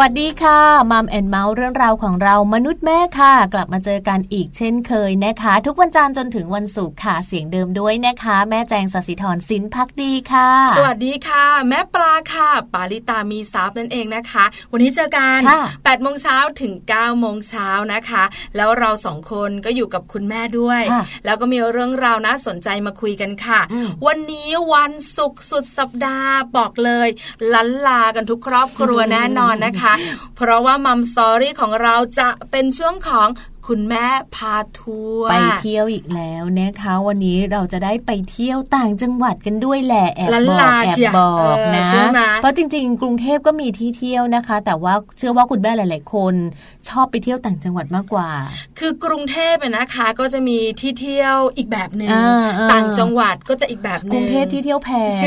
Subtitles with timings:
[0.00, 18.24] วัสดีค่ะมัมแอนเมาส์เรื่องราวของเรามนุษย์แม่ค่ะ กลับมาเจอกันอีกเช่นเคยนะคะ ทุกวันจันทร์จนถึงวันศุกร์ค่ะเสียงเดิมด้วยนะคะ แม่แจงสศิธรสินพักดีค่ะ สวัสดีค่ะ แม่ปลาค่ะ ปาลิตามีซับนั่นเองนะคะ วันนี้เจอกัน8ปดโมงเช้าถึง9ก้าโมงเช้านะคะ
[18.56, 20.82] แล้วเราสองคนก็อยู่กับคุณแม่ด้วย
[21.24, 23.60] แล้วก็มีเรื่องราวน่าสนใจมาคุยกันค่ะ
[24.06, 27.08] วันนี้วันศุกร์สุดสัปดาห์บอกเลย
[27.54, 29.89] ลันลากันทุกครอบครัวแน่นอนนะคะ
[30.36, 33.28] เพราะว่ามัมสอรี่ของเราจะเป็นช่วงของ
[33.74, 34.06] คุณแม่
[34.36, 41.88] พาทัวร์ไปเที่ยวอีกแล้วนะคะวันนี้เราจะได้ไปเที่ยวต่างจังหวัดกันด้วยแหละแอบบอกแอบบอกนะ
[42.40, 46.34] เพราะจริง ๆ กรุงเทพก็มีที่เที่ยวนะคะ แต่ว่าเชื่อว่าคุณแม่หลาย ๆ คน
[46.88, 48.30] ชอบไปเที่ยวต่างจังหวัดมากกว่า
[48.78, 52.10] คือกรุงเทพนะคะก็จะมีที่เที่ยวอีกแบบหนึ่ง
[52.72, 54.90] ต่างจังหวัดก็จะอีกแบบหนึ่งกรุงเทพที่เที่ยวแพ
[55.20, 55.22] ง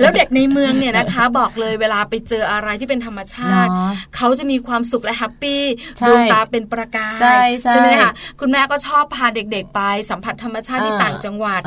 [0.00, 3.70] แล้วเด็กในเมืองเนี่ยนะคะ บอกเลยเวลาไปเจออะไรที่เป็นธรรมชาติ
[4.16, 5.62] เขาจะมีความสุขและ happy
[6.06, 7.10] ดวงตาเป็นประกา
[7.45, 11.60] ยใช่ไหมคะคุณแม่ก็ชอบพาเด็กๆไป สัมผัสธรรมชาติที่ต่างจังหวัด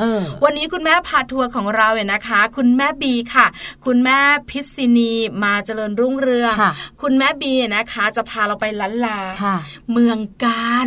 [0.44, 3.46] วันนี้คุณแม่พาทัวร์ของเราเนี่ยนะคะ คุณแม่บีค่ะ
[3.86, 4.18] คุณแม่
[4.50, 5.12] พิษินี
[5.44, 6.54] มาเจริญรุ่งเรือง
[7.02, 9.20] คุณแม่บีนะคะ จะพาเราไปล้านลา
[9.92, 10.86] เมืองการ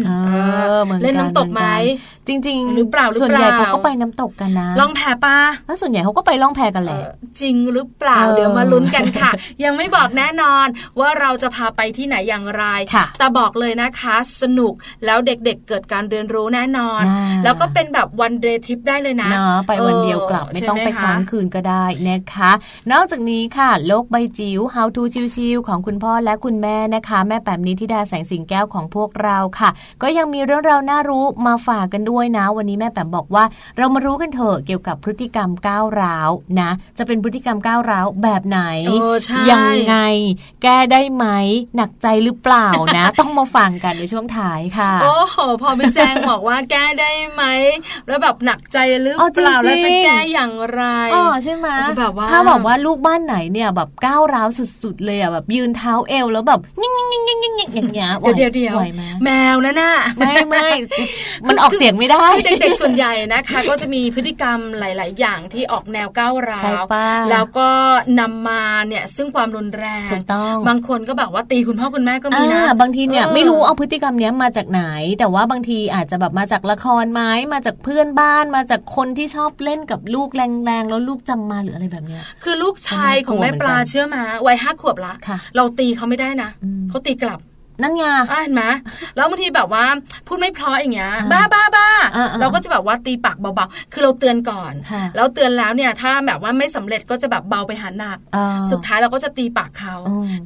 [1.01, 1.63] เล่นน้ำตกไหม
[2.27, 5.37] จริงๆหรือเปล่าส่วนใหญ่เขาก็ไปน้ำตกกันนะล่องแพปะ
[5.67, 7.01] แล้วส่วนใหญ่เขาก็ไปล่องแพกันแหละ
[7.39, 9.31] จริงหรือเปล่าเดี๋ยวมาลุ้นกันค่ะ
[9.63, 10.67] ยังไม่บอกแน่นอน
[10.99, 12.65] ว่าเราจะพาไปที่ไหนอย่างไร
[13.19, 14.72] แต่บอกเลยนะคะ สนุก
[15.05, 17.03] แล้วเด็กๆเเกิดการเรียนรู้แน่นอน
[17.43, 19.29] แล้วก็เป็นแบบวันเดย์ทิปได้เลยนะ
[19.67, 22.51] ไปวันเดียวกลับไม่ต้องไปค้างคืนก็ได้นะคะ
[22.91, 25.03] นอกจากนี้ค่ะ โลกใบจิ๋ว How to
[25.35, 29.69] ชิวๆของคุณพ่อและคุณแม่นะคะ แม่แปมนี้ทิดาแสงสิงแก้วของพวกเราค่ะ
[30.01, 33.43] ก็ยังมีเรื่องราวน่ารู้มาฝากกันด้วยนะ วันนี้แม่แปมบอกว่า
[33.77, 36.29] เรามารู้กันเถอะเกี่ยวกับพฤติกรรมก้าวร้าว
[36.59, 38.61] นะ จะเป็นพฤติกรรมก้าวร้าวแบบไหน
[39.51, 39.95] ยังไง
[40.63, 41.25] แก้ได้ไหม
[41.75, 42.67] หนักใจหรือเปล่า
[42.97, 47.43] นะ ต้องมาฟังกันในช่วงท้ายค่ะ โอ้โห พอพี่แจงบอกว่าแก้ได้ไหม
[48.07, 50.81] แล้วแบบหนักใจหรือเปล่าแล้วจะแก้อย่างไร
[51.15, 51.67] อ๋อใช่ไหม
[51.99, 54.47] แบบว่าถ้าบอกว่าลูกบ้านไหนเนี่ยแบบก้าวร้าว
[54.83, 58.77] สุดๆเลยอะแบบยืนเท้าเอวแล้วแบบยิ่งยิ่งยิ่งยิ่งยิ่งอย่างเงี้ยเดี๋ยวเดี๋ยว
[59.23, 60.67] แมวนะน่ะไม่ไม่
[61.47, 66.83] มันออกเสียงไม่ได้เด็กๆส่วนใหญ่นะคะ ก็จะมีพฤติกรรมหลาย ๆ อย่างที่ออกแนวก้าวร้าว
[67.31, 67.69] แล้วก็
[68.19, 74.83] นำมาเนี่ยซึ่งความรุนแรงถูกต้องบางคนก็แบบว่าตีคุณพ่อคุณแม่ก็มีนะบางทีเนี่ยไม่รู้เอาพฤติกรรมเนี้ยมาจากไหน
[75.19, 85.13] แต่ว่าบางทีอาจจะแบบมาจากละครไม้มาจากเพื่อนบ้านมาจากคนที่ชอบเล่นกับลูกแรงๆแล้วลูกจำมาหรืออะไรแบบเนี้ยคือลูกชายของแม่ปลาเชื่อมาวัยห้าขวบละ
[85.55, 86.49] เราตีเขาไม่ได้นะ
[86.89, 87.39] เขาตีกลับ
[87.81, 88.03] นั่นไง
[88.41, 88.63] เห็นไหม
[89.15, 89.83] แล้วบางทีแบบว่า
[90.27, 91.89] พูดไม่เพราะอย่างเงี้ย บ้าบ้าบ้า
[92.39, 94.73] เราก็จะแบบว่าตีปากเบาๆ คือเราเตือนก่อน
[95.15, 98.17] แล้วเตือนแล้วเนี่ยถ้าแบบว่าไม่สำเร็จก็จะแบบเบาไปหาหนัก
[98.71, 99.95] สุดท้ายเราก็จะตีปากเขา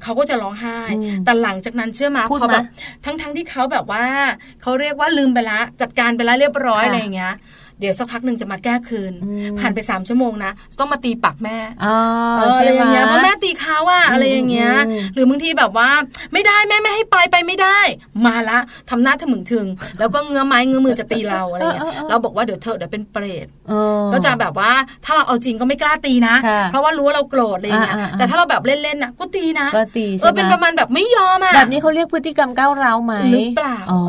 [0.04, 0.78] เขาก็จะร้องไห้
[1.26, 2.66] แต่หลังจากนั้นเชื่อมาพอแบบ
[3.06, 4.04] ทั้งๆที่เขาแบบว่า
[4.62, 7.34] เขาเรียกว่าลืมไปละจัดการไปแล้วเรียบร้อยอะไรอย่างเงี้ย
[7.80, 9.14] เดี๋ยวสักพักหนึ่งจะมาแก้คืน
[9.60, 11.58] ผ่านไปสามชั่วโมงนะ ต้องมาตีปากแม่
[12.58, 14.72] อะไรอย่างเงี้ยเพราะแม่ตีเขาว่าอะไรอย่างเงี้ย
[15.14, 15.90] หรือบางทีแบบว่า
[16.34, 17.80] ไม่ได้แม่ไม่ให้ไปไปไม่ได้
[18.26, 18.60] มาละ
[18.90, 19.68] ทำหน้าถมึงถึง
[20.00, 23.48] แล้วก็เงื้อไม้เงื้อมือจะตีเราอะไรเงี้ยเราบอกว่าเดี๋ยวเธอเดี๋ยวเป็นเปรต
[24.14, 24.72] ก็จะแบบว่า
[25.06, 26.36] ถ้าเราเอาจริงก็ไม่กล้าตีนะ
[26.72, 34.00] เพราะว่ารู้ว่าเราโกรธอะไรเงี้ยแต่ถ้าเราแบบเล่นๆนะก็ตีนะก็ตีเออเป็นประมาณแบบไม่ยอมอะแบบนี้เขาเรียกพฤติกรรมก้าวร้าวไหมหรือเปล่าอ๋อ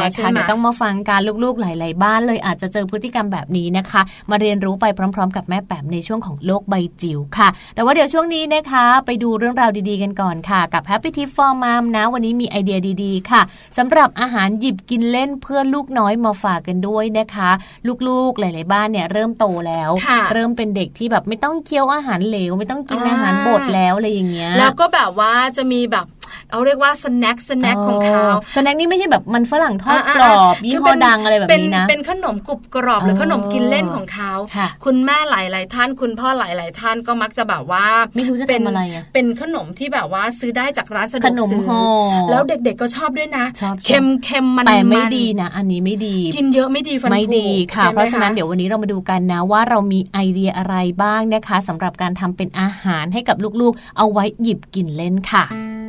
[0.00, 4.84] นะคะเดี๋ยวต้องมาฟังการลูกๆหลาย ๆ บ้านเลยอาจจะเจอพฤติกรรมแบบนี้นะคะ มาเรียนรู้ไป
[5.14, 13.42] พร้อม ๆ กับแม่แปมในช่วงของโลกใบจิ๋วค่ะ แต่ว่าเดี๋ยวช่วงนี้นะคะ ไปดูเรื่องราวดีๆกันก่อนค่ะ กับ Happy Tip for Mom นะ วันนี้มีไอเดียดีๆ ค่ะ
[13.78, 17.50] สำหรับอาหารหยิบกินเล่นเพื่อลูกน้อยมาฝากกันด้วยนะคะ
[18.08, 19.90] ลูกๆหลาย ๆ บ้านเนี่ยเริ่มโตแล้ว
[20.32, 26.06] เริ่มเป็นเด็กที่แบบไม่ต้องเคี้ยวอาหารเหลว ไม่ต้องกินอาหารบดแล้วอะไรอย่างเงี้ยแล้วก็แบบว่าจะมีแบบ
[26.50, 28.26] เอาเรียกว่า snack snack ของเขา
[28.56, 34.32] snack นี่ไม่ใช่แบบมันฝรั่งทอดกรอบยี่ห้อดังอะไรแบบนี้นะเป็นขนมกรุบกรอบหรือขนมกินเล่นของเขา
[34.84, 37.84] คุณแม่หลาย ๆ ท่าน คุณพ่อหลาย ๆ ท่านก็มักจะแบบว่า
[38.14, 41.66] ไม่รู้จะเป็นอะไรอะเป็นขนมที่แบบว่าซื้อได้จากร้านสะดวกซื้อ
[42.30, 43.44] แล้วเด็ก ๆ ก็ชอบด้วยนะ
[43.86, 55.79] เค็มเค็มมันแต่ไม่ดีนะ อันนี้ไม่ดีกินเยอะไม่ดีฟันไม่ดีค่ะ เพราะฉะนั้นเดี๋ยววันนี้เรามาดูกันนะ ว่าเรามีไอเดียอะไรบ้างนะคะสำหรับการทำเป็นอาหารให้กับลูกๆ เอาไว้หยิบกินเล่นค่ะ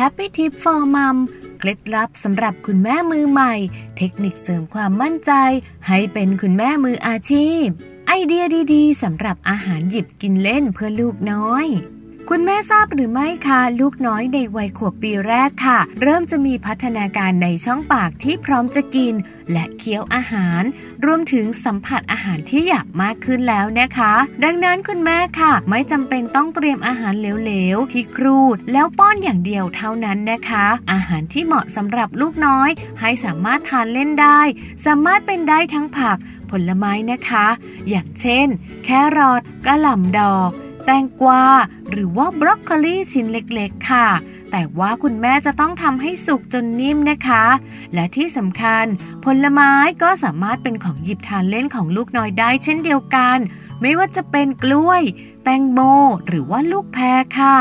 [0.00, 1.16] Happy Tip for Mom
[1.58, 3.54] เคล็ดลับสำหรับคุณแม่มือใหม่
[3.96, 5.32] เทคนิคเสริมความมั่นใจ
[5.86, 7.64] ให้เป็นคุณแม่มืออาชีพ
[8.06, 8.44] ไอเดีย
[8.74, 11.66] ดีๆสำหรับอาหารหยิบกินเล่นเพื่อลูกน้อย
[12.32, 19.14] คุณแม่ทราบหรือไม่คะลูกน้อยในวัยขวบปีแรกค่ะ เริ่มจะมีพัฒนาการในช่องปากที่พร้อมจะกิน
[19.52, 20.62] และเคี้ยวอาหาร
[21.04, 24.12] รวมถึงสัมผัสอาหารที่อยากมากขึ้นแล้วนะคะ
[24.44, 32.70] ดังนั้นคุณแม่ค่ะ ไม่จำเป็นต้องเตรียมอาหารเหลวๆ ที่ครูด แล้วป้อนอย่างเดียวเท่านั้นนะคะ อาหารที่เหมาะสำหรับลูกน้อย
[33.00, 34.40] ให้สามารถทานเล่นได้
[34.86, 36.18] สามารถเป็นได้ทั้งผัก
[36.50, 37.46] ผลไม้นะคะ
[37.88, 38.46] อย่างเช่น
[38.84, 40.52] แครอทกระหล่ำดอก
[40.90, 41.44] ตงกวา
[41.90, 44.08] หรือว่าบรอกโคลีชิ้นเล็กๆ ค่ะ
[44.50, 47.44] แต่ว่าคุณแม่จะต้องทำให้สุกจนนิ่มนะคะ
[47.94, 48.84] และที่สำคัญ
[49.24, 53.38] ผลไม้ก็สามารถเป็นของหยิบทานเล่นของลูกน้อยได้เช่นเดียวกัน
[53.80, 55.02] ไม่ว่าจะเป็นกล้วย
[55.44, 55.80] แตงโม
[56.28, 57.56] หรือว่าลูกแพรค่ะ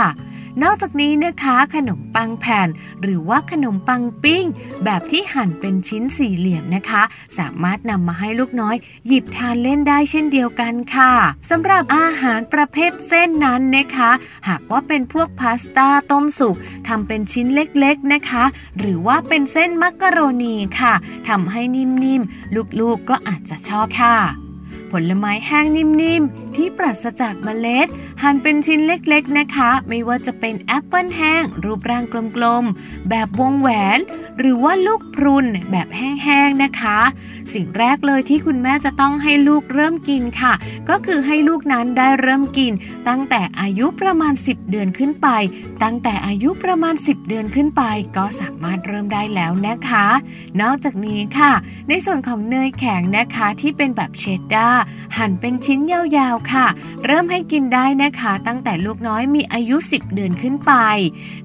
[0.64, 2.68] นอกจากนี้นะคะขนมปังแผ่น
[3.02, 4.46] หรือว่าขนมปังปิ้ง
[4.84, 7.04] แบบที่หั่นเป็นชิ้นสี่เหลี่ยมนะคะ
[7.38, 8.76] สามารถนำมาให้ลูกน้อย
[9.08, 11.14] หยิบทานเล่นได้เช่นเดียวกันค่ะ
[11.50, 14.12] สำหรับอาหารประเภทเส้นนั้นนะคะ
[14.48, 16.56] หากว่าเป็นพวกพาสต้าต้มสุก
[16.88, 18.44] ทำเป็นชิ้นเล็กๆนะคะ
[18.80, 20.94] หรือว่าเป็นเส้นมักกะโรนีค่ะ
[21.28, 24.49] ทำให้นิ่มๆ ลูกๆกก็อาจจะชอบค่ะ
[24.92, 27.88] ผลไม้แห้งนิ่มๆ ที่ปราศจากเมล็ด
[28.24, 32.04] หั่นเป็นชิ้นเล็กๆนะคะ ไม่ว่าจะเป็นแอปเปิลแห้ง รูปร่าง
[32.36, 34.00] กลมๆ แบบวงแหวน
[34.40, 37.00] หรือว่าลูกพรุนแบบแห้งๆนะคะ
[37.54, 40.54] สิ่งแรกเลยที่คุณแม่จะต้องให้ลูกเริ่มกินค่ะ
[40.90, 42.74] ก็คือให้ลูกนั้นได้เริ่มกิน
[43.08, 45.28] ตั้งแต่อายุประมาณ 10 เดือนขึ้นไป
[45.84, 47.84] ตั้งแต่อายุประมาณ 10 เดือนขึ้นไป
[48.18, 50.08] ก็สามารถเริ่มได้แล้วนะคะ
[50.62, 51.52] นอกจากนี้ค่ะ
[51.90, 54.79] ในส่วนของเนยแข็งนะคะที่เป็นแบบเชดดาร์
[55.18, 56.66] หั่นเป็นชิ้นยาวๆค่ะ
[57.06, 60.74] เริ่มให้กินได้นะคะ ตั้งแต่ลูกน้อยมีอายุ 10 เดือนขึ้นไป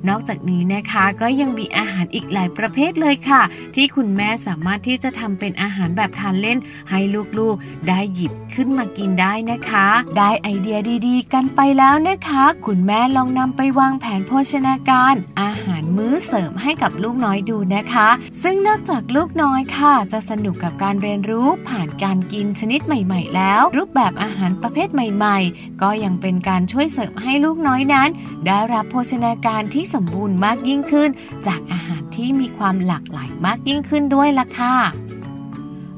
[0.09, 3.43] นอกจากนี้นะคะก็ยังมีอาหารอีกหลายประเภทเลยค่ะ
[3.75, 6.59] ที่คุณแม่สามารถที่จะทำเป็นอาหารแบบทานเล่น
[6.91, 7.00] ให้
[7.38, 9.87] ลูกๆได้หยิบขึ้นมากินได้นะคะ
[10.19, 18.09] ได้ไอเดียดีๆ กันไปแล้วนะคะ คุณแม่ลองนำไปวางแผนโภชนาการ อาหารมื้อเสริมให้กับลูกน้อยดูนะคะ
[18.43, 28.09] ซึ่งนอกจากลูกน้อยค่ะ จะสนุกกับการเรียนรู้ผ่านการกินชนิดใหม่ๆ แล้ว รูปแบบอาหารประเภทใหม่ ๆ ก็ยังเป็นการช่วยเสริมให้ลูกน้อยนั้น
[28.47, 31.11] ได้รับโภชนาการที่สมบูรณ์มากยิ่งขึ้น
[31.47, 34.76] จากอาหารที่มีความหลากหลายมากยิ่งขึ้นด้วยล่ะค่ะ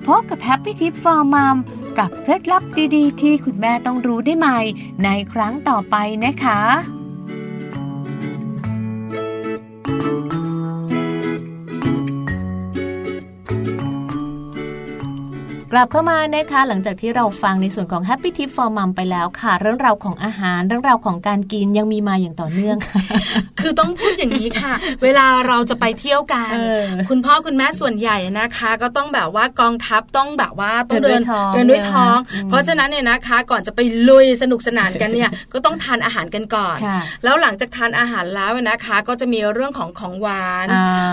[0.06, 1.56] พบกับแฮปปี้ทิปฟอร์มัม
[1.98, 2.62] กับเคล็ดลับ
[2.96, 4.58] ดีๆ ที่คุณแม่ต้องรู้ได้ใหม่
[5.04, 6.60] ในครั้งต่อไปนะคะ
[15.74, 22.76] ลับเข้ามานะคะหลังจากที่เราฟังในส่วนของ Happy Tip for Mom ไปแล้วค่ะ เรื่องราวของอาหารเรื่องราวของการกินยังมีมาอย่างต่อเนื่อง
[23.60, 26.54] คือต้องพูดอย่างนี้ค่ะ เวลาเราจะไปเที่ยวกัน
[27.10, 31.22] คุณพ่อคุณแม่ส่วนใหญ่นะคะ ก็ต้องแบบว่ากองทัพต้องแบบว่าต้องเดิน
[31.54, 32.16] เดินด้วยท้อง
[32.48, 36.76] เพราะฉะนั้นเนี่ยนะคะ ก่อนจะไปลุยสนุกสนานกันเนี่ยก็ต้องทานอาหารกันก่อน
[37.24, 40.68] แล้วหลังจากทานอาหารแล้วนะคะ ก็จะมีเรื่องของของหวาน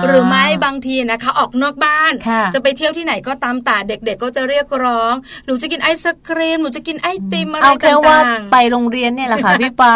[0.07, 2.11] หรือไม่บางทีนะคะ ออกนอกบ้าน
[2.53, 5.13] จะไปเที่ยวที่ไหนก็ตามแต่เด็ก ๆ ก็จะเรียกร้อง
[5.45, 9.95] หนูจะกินไอศครีมหนูจะกินไอติมอะไรต่างๆไปโรงเรียนเนี่ยแหละค่ะพี่ปา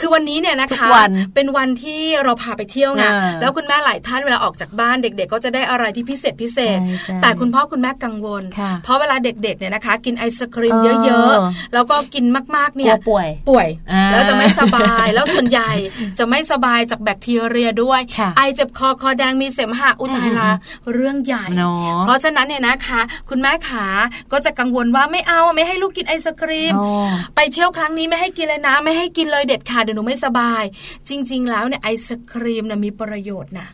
[0.00, 0.88] คือวันนี้เนี่ยนะคะ
[1.34, 3.04] เป็นวันที่เราพาไปเที่ยวไง
[3.40, 6.78] แล้วคุณแม่หลายท่านเวลาออกจากบ้านเด็ก ๆ ก็จะได้อะไรที่พิเศษพิเศษ
[7.22, 8.42] แต่คุณพ่อคุณแม่กังวล
[8.84, 12.24] เพราะเวลาเด็กๆเนี่ยนะคะ กินไอศครีมเยอะๆแล้วก็กิน
[12.56, 13.68] มากๆเนี่ยป่วย ป่วย
[14.12, 15.70] แล้วจะไม่สบายแล้วส่วนใหญ่
[16.18, 18.00] จะไม่สบายจากแบคทีเรียด้วย
[18.36, 20.48] ไอเจ็บคอคอแดงมีเสมหะอุทัยลา
[20.92, 21.46] เรื่องใหญ่
[22.02, 23.75] เพราะฉะนั้นเนี่ยนะคะ คุณแม่ขา
[24.32, 26.72] ก็จะกังวลว่าไม่เอาไม่ให้ลูกกินไอศครีม
[27.36, 30.62] ไปเที่ยวครั้งนี้ไม่ให้กินเลยนะ ไม่ให้กินเลยเด็ดขาดเดี๋ยวหนูไม่สบาย
[31.08, 33.68] จริง ๆ แล้วเนี่ยไอศครีมนะมีประโยชน์นะ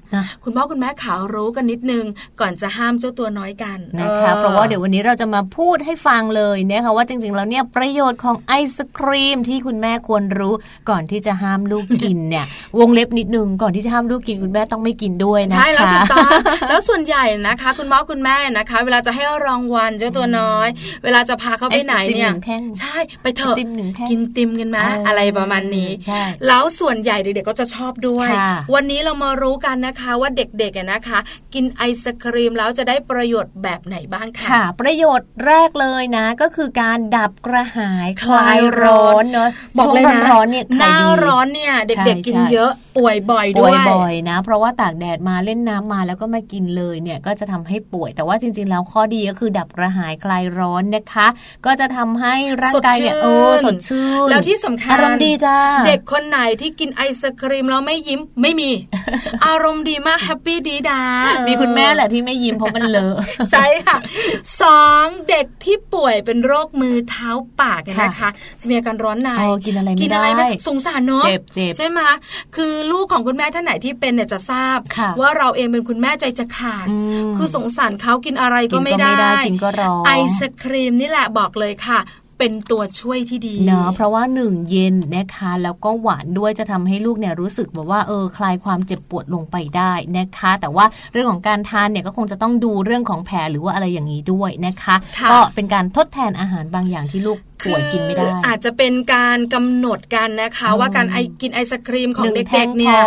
[0.44, 2.04] คุณพ่อคุณแม่ขาวรู้กันนิดนึง
[2.40, 10.54] ก่อนจะห้ามเจ้าตัวน้อยกันนะคะเพราะว่าเดี๋ยววันนี้เราจะมาพูดให้ฟังเลยนะคะว่าจริงๆแล้วเนี่ยประโยชน์ของไอศครีมที่คุณแม่ควรรู้
[10.90, 12.44] ก่อนที่จะห้ามลูกกินเนี่ย
[12.78, 16.30] วงเล็บนิดนึงก่อนที่จะห้ามลูกกินคุณแม่ต้องไม่กินด้วยนะคะใช่แล้วถูกต้อง
[16.68, 20.68] แล้วส่วนใหญ่นะคะ คุณพ่อคุณแม่นะคะ เวลาจะให้รางวัลเจ้าตัวน้อย
[21.04, 22.32] เวลาจะพาเขาไปไหนเนี่ย
[22.78, 23.56] ใช่ไปเถอะ
[24.10, 25.90] กินติมกันมาอะไรประมาณนี้
[26.46, 28.28] แล้วส่วนใหญ่เด็กๆก็จะชอบด้วย
[28.74, 31.18] วันนี้เรามารู้กันนะคะว่าเด็กๆนะคะ
[31.54, 51.26] กินไอศครีมแล้วจะได้ประโยชน์แบบไหนบ้างคะค่ะ ประโยชน์แรกเลยนะ ก็คือการดับกระหายคลายร้อนเนาะบอกเลยนะร้อนเนี่ยหน้าร้อนเนี่ยเด็กๆกินเยอะป่วยบ่อยด้วยป่วยบ่อยนะ เพราะว่าตากแดดมาเล่นน้ำมาแล้วก็มากินเลยเนี่ยก็จะทำให้ป่วยแต่ว่าจริง ๆ แล้วข้อดีก็คือดับกระหายคลายร้อนนะคะ
[51.66, 53.34] ก็จะทำให้ร่างกายเนี่ยโอ้
[53.64, 58.70] สดชื่นแล้วที่สำคัญอารมณ์ดีจ้าเด็กคนไหนที่กินไอศครีมแล้วไม่ยิ้มไม่มี
[59.46, 61.00] อารมณ์ดีมากแฮปปี้ดีดา
[61.48, 63.14] มีคุณแม่แหละที่ไม่ยิ้มเพราะมันเลอะ
[63.52, 63.96] ใช่ค่ะ
[64.62, 69.30] สองเด็กที่ป่วยเป็นโรคมือเท้าปากนะคะจะมีอาการร้อนใน
[69.66, 70.08] กินอะไรไม่
[70.40, 72.00] ได้สงสารเนาะเจ็บเจ็บใช่ไหม
[72.56, 74.78] คือลูกของคุณแม่ท่านไหนที่เป็นเนี่ยจะทราบ
[75.20, 76.86] ว่าเราเองเป็นคุณแม่ใจจะขาด
[77.36, 79.10] คือสงสารเขากินอะไรก็ไม่ได้
[79.46, 82.00] กินก็ร้อนไอศครีมนี่แหละบอกเลยค่ะ
[82.38, 94.94] เป็นตัวช่วยที่ดีเนาะเพราะว่าหนึ่งเย็นนะคะแล้วก็หวานด้วยจะทำให้ลูกเนี่ยรู้สึกแบบว่าเออคลายความเจ็บปวดลงไปได้นะคะ แต่ว่าเรื่องของการทานเนี่ยก็คงจะต้องดูเรื่องของแผลหรือว่าอะไรอย่างนี้ด้วยนะคะ
[95.30, 103.00] ก็เป็นการทดแทนอาหารบางอย่างที่ลูก ป่วยกินไม่ได้ อาจจะเป็นการกำหนดกันนะคะ ว่าการไอกินไอศครีมของเด็กๆเนี่ย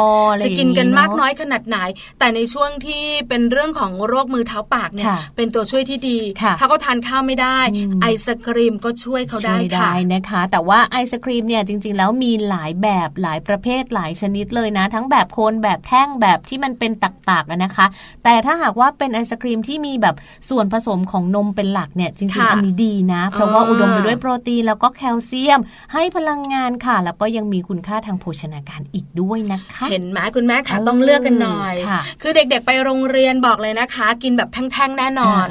[0.43, 1.77] จะกินกันมากน้อยขนาดไหน
[2.19, 6.17] แต่ในช่วงที่เป็นเรื่องของโรคมือเท้าปากเนี่ยเป็นตัวช่วยที่ดี
[6.59, 7.59] ถ้าเขาทานข้าวไม่ได้
[8.01, 17.85] ไอศครีมก็ช่วยเขาได้ค่ะนะคะ แต่ว่าไอศครีมเนี่ยจริง ๆ แล้วมีหลายแบบหลายประเภทหลายชนิดเลยนะ ทั้งแบบโคนแบบแท่งแบบที่มันเป็นตักๆนะคะ
[18.23, 20.15] แต่ถ้าหากว่าเป็นไอศครีมที่มีแบบ
[20.49, 25.59] ส่วนผสมของนมเป็นหลักเนี่ยจริงๆอันนี้ดีนะ เพราะว่าอุดมไปด้วยโปรตีนแล้วก็แคลเซียม
[25.93, 31.73] ให้พลังงานค่ะ แล้วก็ยังมีคุณค่าทางโภชนาการอีกด้วยนะคะ เห็นไหมคุณแม่คะต้องเลือกกันหน่อย
[32.21, 35.45] คือเด็กๆไปโรงเรียนบอกเลยนะคะ กินแบบแท่งๆแน่นอน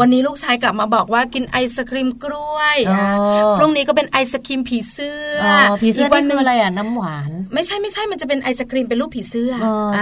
[0.00, 2.76] วันนี้ลูกชายกลับมาบอกว่ากินไอศครีมกล้วย
[3.58, 5.40] พรุ่งนี้ก็เป็นไอศครีมผีเสื้อ
[5.82, 9.52] ผีเสื้อนี่คืออะไรอะน้ำหวาน ไม่ใช่ไม่ใช่มันจะเป็นไอศครีมเป็นรูปผีเสื้อ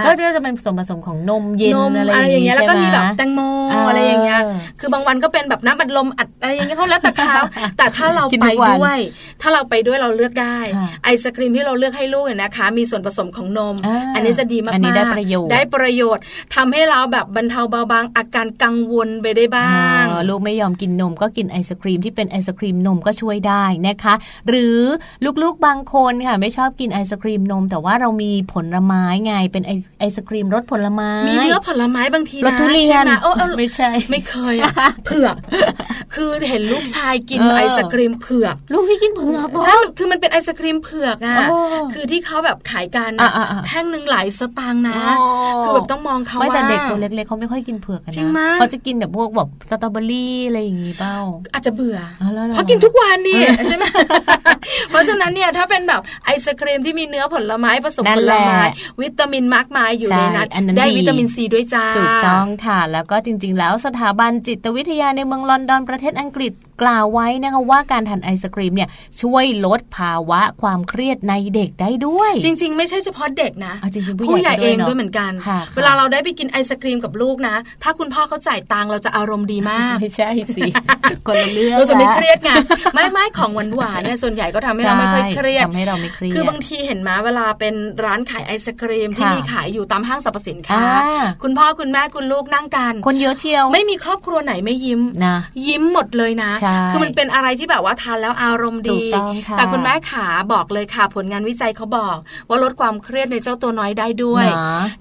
[0.05, 3.39] ก็จะเป็นส่วนผสมของนมเย็นอะไรอย่างเงี้ยแล้วก็มีแบบแตงโม
[3.87, 4.41] อะไรอย่างเงี้ย
[4.79, 7.35] คือบางวันก็เป็นแบบน้ำบัดลมอัดอะไรอย่างเงี้ยเขาแล้วแต่เขา
[7.77, 8.45] แต่ถ้าเราไป
[8.79, 8.97] ด้วย
[9.41, 10.57] ถ้าเราไปด้วยเราเลือกได้
[11.03, 13.75] ไอศครีมที่เราเลือกให้ลูกเนี่ยนะคะ มีส่วนผสมของนม
[14.15, 16.23] อันนี้จะดีมากๆได้ประโยชน์ได้ประโยชน์
[16.55, 24.13] ทำให้เราแบบบรรเทาเบาบางอาการกังวลไปได้บ้างลูกไม่ยอมกินนมก็กินไอศครีมที่เป็นไอศครีมนมก็ช่วยได้นะคะ
[24.49, 24.79] หรือ
[25.43, 33.05] ลูกๆบางคนค่ะไม่ชอบกินไอศครีมนม แต่ว่าเรามีผลไม้ไงเป็นไอไอศครีมรสผลไม้ มีเนื้อผลไม้บางทีรสทุเรียน
[33.57, 34.73] ไม่ใช่ ไม่เคยอะ
[35.05, 35.35] เผือก
[36.15, 41.37] คือเห็นลูกชายกินไอศครีมเผือกลูกพี่กินเผือกใช่คือมันเป็นไอศครีมเผือกอะ
[41.93, 43.11] คือที่เขาแบบขายกัน
[43.67, 44.97] แท่งหนึ่งหลายสตางค์นะ
[45.63, 51.17] คือแบบต้องมองเขาว่าแต่เด็กตัวเล็กๆเขาไม่ค่อยกินเผือกกันนะเขาจะกินแบบพวกแบบสตรอเบอรี่อะไรอย่างงี้เป้า
[51.53, 51.97] อาจจะเบื่อ
[52.53, 53.85] เพราะกินทุกวันนี่ใช่ไหม
[54.89, 58.59] เพราะฉะนั้นเนี่ยถ้าเป็นแบบไอศครีมที่มีเนื้อผลไม้ผสมผลไม้
[59.01, 68.89] วิตามินมากมายอยู่ในนั้นได้วิตามินซีด้วยจ้าถูกต้องค่ะ แล้วก็จริง ๆ แล้วสถาบันจิตวิทยาในเมืองลอนดอนประเทศอังกฤษ กล่าวไว้นะคะว่าการทานไอศครีมเนี่ย
[69.21, 75.31] ช่วยลดภาวะความเครียดในเด็กได้ด้วย จริง ๆ ไม่ใช่เฉพาะเด็กนะจริงๆผู้ใหญ่เองด้วยเหมือนกัน
[75.75, 80.61] เวลาเราได้ไปกินไอศครีมกับลูกนะ ถ้าคุณพ่อเขาจ่ายตังเราจะอารมณ์ดีมาก ไม่ใช่สิ
[81.27, 82.51] คนละเรื่องเราจะไม่เครียดไง
[82.93, 90.83] ไม่ไม่ของหวานหวานเนี่ยส่วนใหญ่ก็ทำให้เราไม่ค่อยเครียดทำให้เราไม่เครียดคือบางทีเห็นมาเวลาเป็นร้านขายไอศครีมที่มีขายอยู่ตามห้างสรรพสินค้า
[91.43, 95.35] คุณพ่อคุณแม่คุณลูกนั่งกัน คนเยอะเชียว ไม่มีครอบครัวไหนไม่ยิ้มนะ
[95.67, 96.51] ยิ้มหมดเลยนะ
[96.91, 99.03] คือมันเป็นอะไรที่แบบว่าทานแล้วอารมณ์ดี
[99.57, 102.17] แต่คุณแม่ขาบอกเลยค่ะ ผลงานวิจัยเขาบอก
[102.49, 104.45] ว่าลดความเครียดในเจ้าตัวน้อยได้ด้วย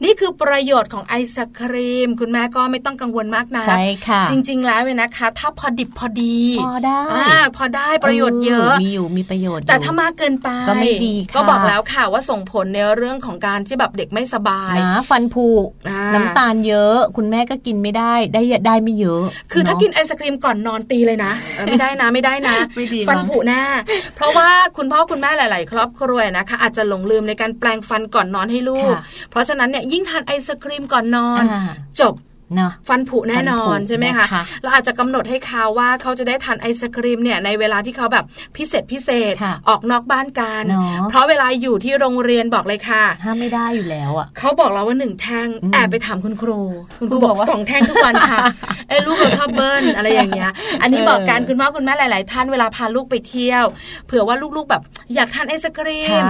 [0.04, 7.00] นี่คือประโยชน์ของไอศครีม คุณแม่ก็ไม่ต้องกังวลมากนะใช่ค่ะ จริง ๆ แล้วเว้นะคะ ถ้าพอดิบพอดี พอได้
[7.56, 15.49] พอได้ประโยชน์เยอะมีอยู่มีประโยชน์ แต่ถ้ามากเกินไปก็ไม่ดีก็บอกแล้วค่ะว่าส่งผลในเรื่องของการที่แบบเด็กไม่สบายนะฟันผุ
[16.14, 21.33] น้ำตาลเยอะ คุณแม่ก็กินไม่ได้ได้ได้ไม่เยอะ คือถ้ากินไอศครีมก่อนนอนตีเลยนะ
[21.66, 22.56] ไม่ได้นะไม่ได้นะ
[23.08, 23.62] ฟันผุแน่
[24.16, 28.94] เพราะว่าคุณพ่อคุณแม่หลาย ๆ ครอบครัวนะคะ อาจจะหลงลืมในการแปลงฟันก่อนนอนให้ลูก
[29.30, 31.45] เพราะฉะนั้นเนี่ยยิ่งทานไอศครีมก่อนนอน
[32.00, 32.14] จบ
[32.61, 34.26] นะฟันผุแน่นอนใช่ไหมคะ
[34.63, 38.25] เราอาจจะกำหนดให้เขาว่าเขาจะได้ทานไอศครีมเนี่ยในเวลาที่เขาแบบ
[38.57, 39.35] พิเศษพิเศษ
[39.69, 40.65] ออกนอกบ้านกัน
[41.11, 46.61] เพราะเวลาอยู่ที่โรงเรียนบอกเลยค่ะห้ามไม่ได้อยู่แล้วอะเขาบอกเราว่าหนึ่งแท่งแอบไปถามคุณครู
[46.99, 48.39] คุณครูบอกสองแท่งทุกวันค่ะ
[48.89, 50.50] ไอ้ลูกเราชอบเบิ้ลอะไรอย่างเงี้ย
[50.83, 53.65] อันนี้บอกการคุณพ่อคุณแม่หลาย ๆ ท่านเวลาพาลูกไปเที่ยว
[54.07, 54.83] เผื่อว่าลูกๆแบบ
[55.15, 56.25] อยากทานไอศครีม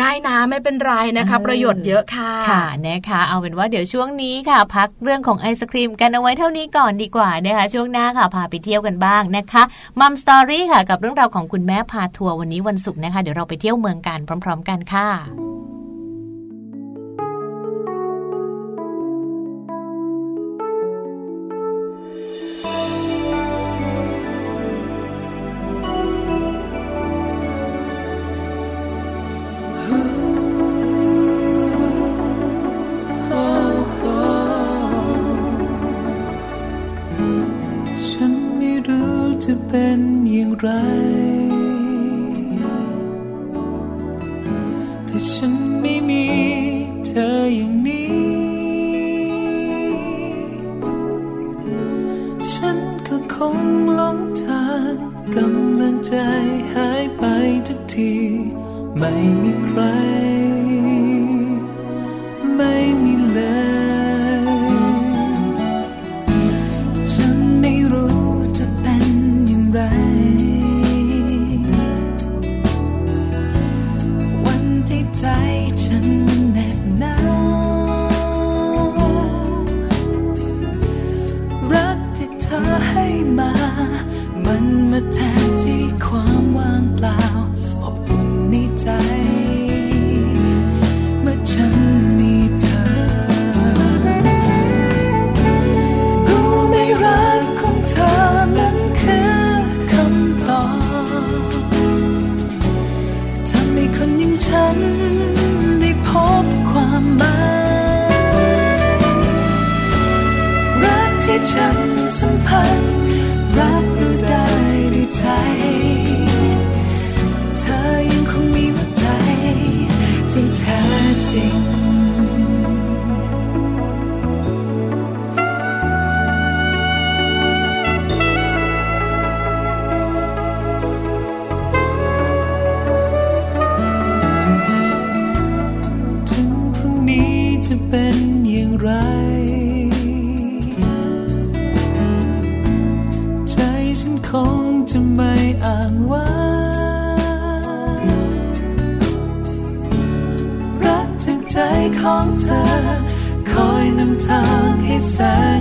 [0.00, 9.62] ได้นะไม่เป็นไรนะคะประโยชน์เยอะค่ะค่ะนะคะเอาเป็นว่าเดี๋ยวช่วงนี้ค่ะ พักเรื่องของไอศครีมกันเอาไว้เท่านี้ก่อนดีกว่านะคะช่วงหน้าค่ะพาไปเที่ยวกันบ้างนะคะ
[10.00, 15.08] มัมสตอรี่ค่ะกับเรื่องราวของคุณแม่พาทัวร์วันนี้วันศุกร์นะคะ เดี๋ยวเราไปเที่ยวเมืองกันพร้อม ๆ กันค่ะ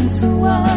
[0.10, 0.70] to so on.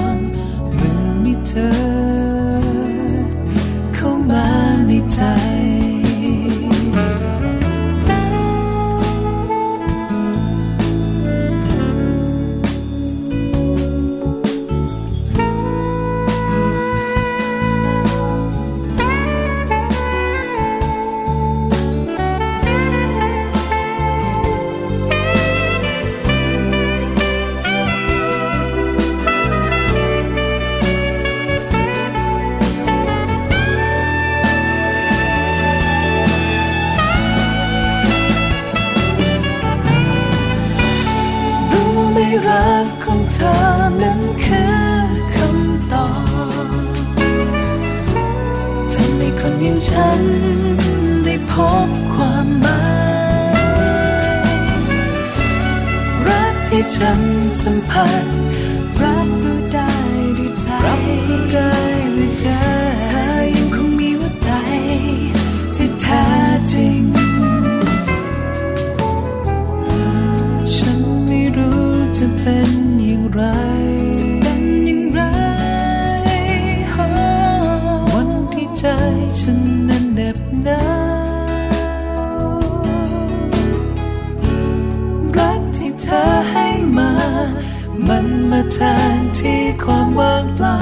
[88.71, 88.79] แท
[89.19, 90.79] นที่ความว่างเปล่า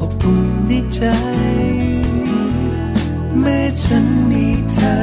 [0.00, 1.00] อบอุ่นในใจ
[3.38, 4.98] เมื่อฉันมีเธอ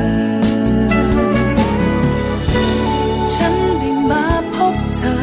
[3.34, 5.16] ฉันได้มาพบเธอ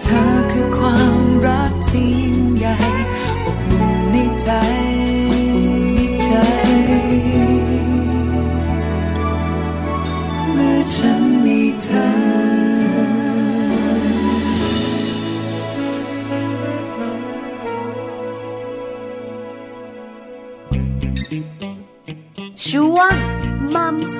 [0.00, 1.16] เธอคือความ
[1.46, 2.76] รักที่ยิ่งใหญ่
[3.44, 4.48] อบอุ่นในใจ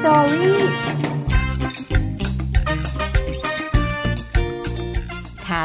[0.06, 0.65] มั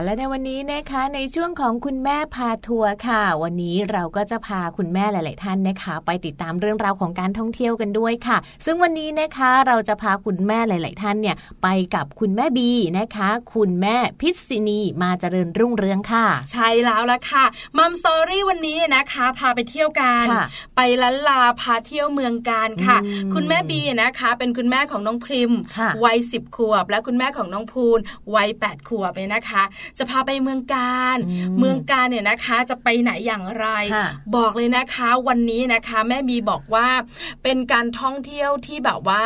[0.03, 17.45] และในวันนี้นะคะในช่วงของคุณแม่พาทัวร์ค่ะ วันนี้เราก็จะพาคุณแม่หลาย ๆ ท่านนะคะ ไปติดตามเรื่องราวของการท่องเที่ยวกันด้วยค่ะ ซึ่งวันนี้นะคะเราจะพาคุณแม่หลาย ๆ ท่านเนี่ยไปกับคุณแม่บีนะคะ คุณแม่พิษินีมาเจริญรุ่งเรืองค่ะ ใช่แล้วละค่ะ
[17.77, 20.25] มัมสตอรี่วันนี้นะคะ พาไปเที่ยวกัน
[20.75, 22.97] ไปลันลาพาเที่ยวเมืองการค่ะ
[23.33, 25.51] คุณแม่บีนะคะ เป็นคุณแม่ของน้องพริม
[26.05, 27.99] วัยสิบขวบ และคุณแม่ของน้องพูน
[28.35, 29.63] วัยแปดขวบเนี่ยนะคะ
[29.97, 31.17] จะพาไปเมืองการ
[31.59, 33.67] เมืองการเนี่ยนะคะจะไปไหนอย่างไร
[34.35, 36.87] บอกเลยนะคะ วันนี้นะคะ แม่บีบอกว่า
[37.43, 39.23] เป็นการท่องเที่ยวที่แบบว่า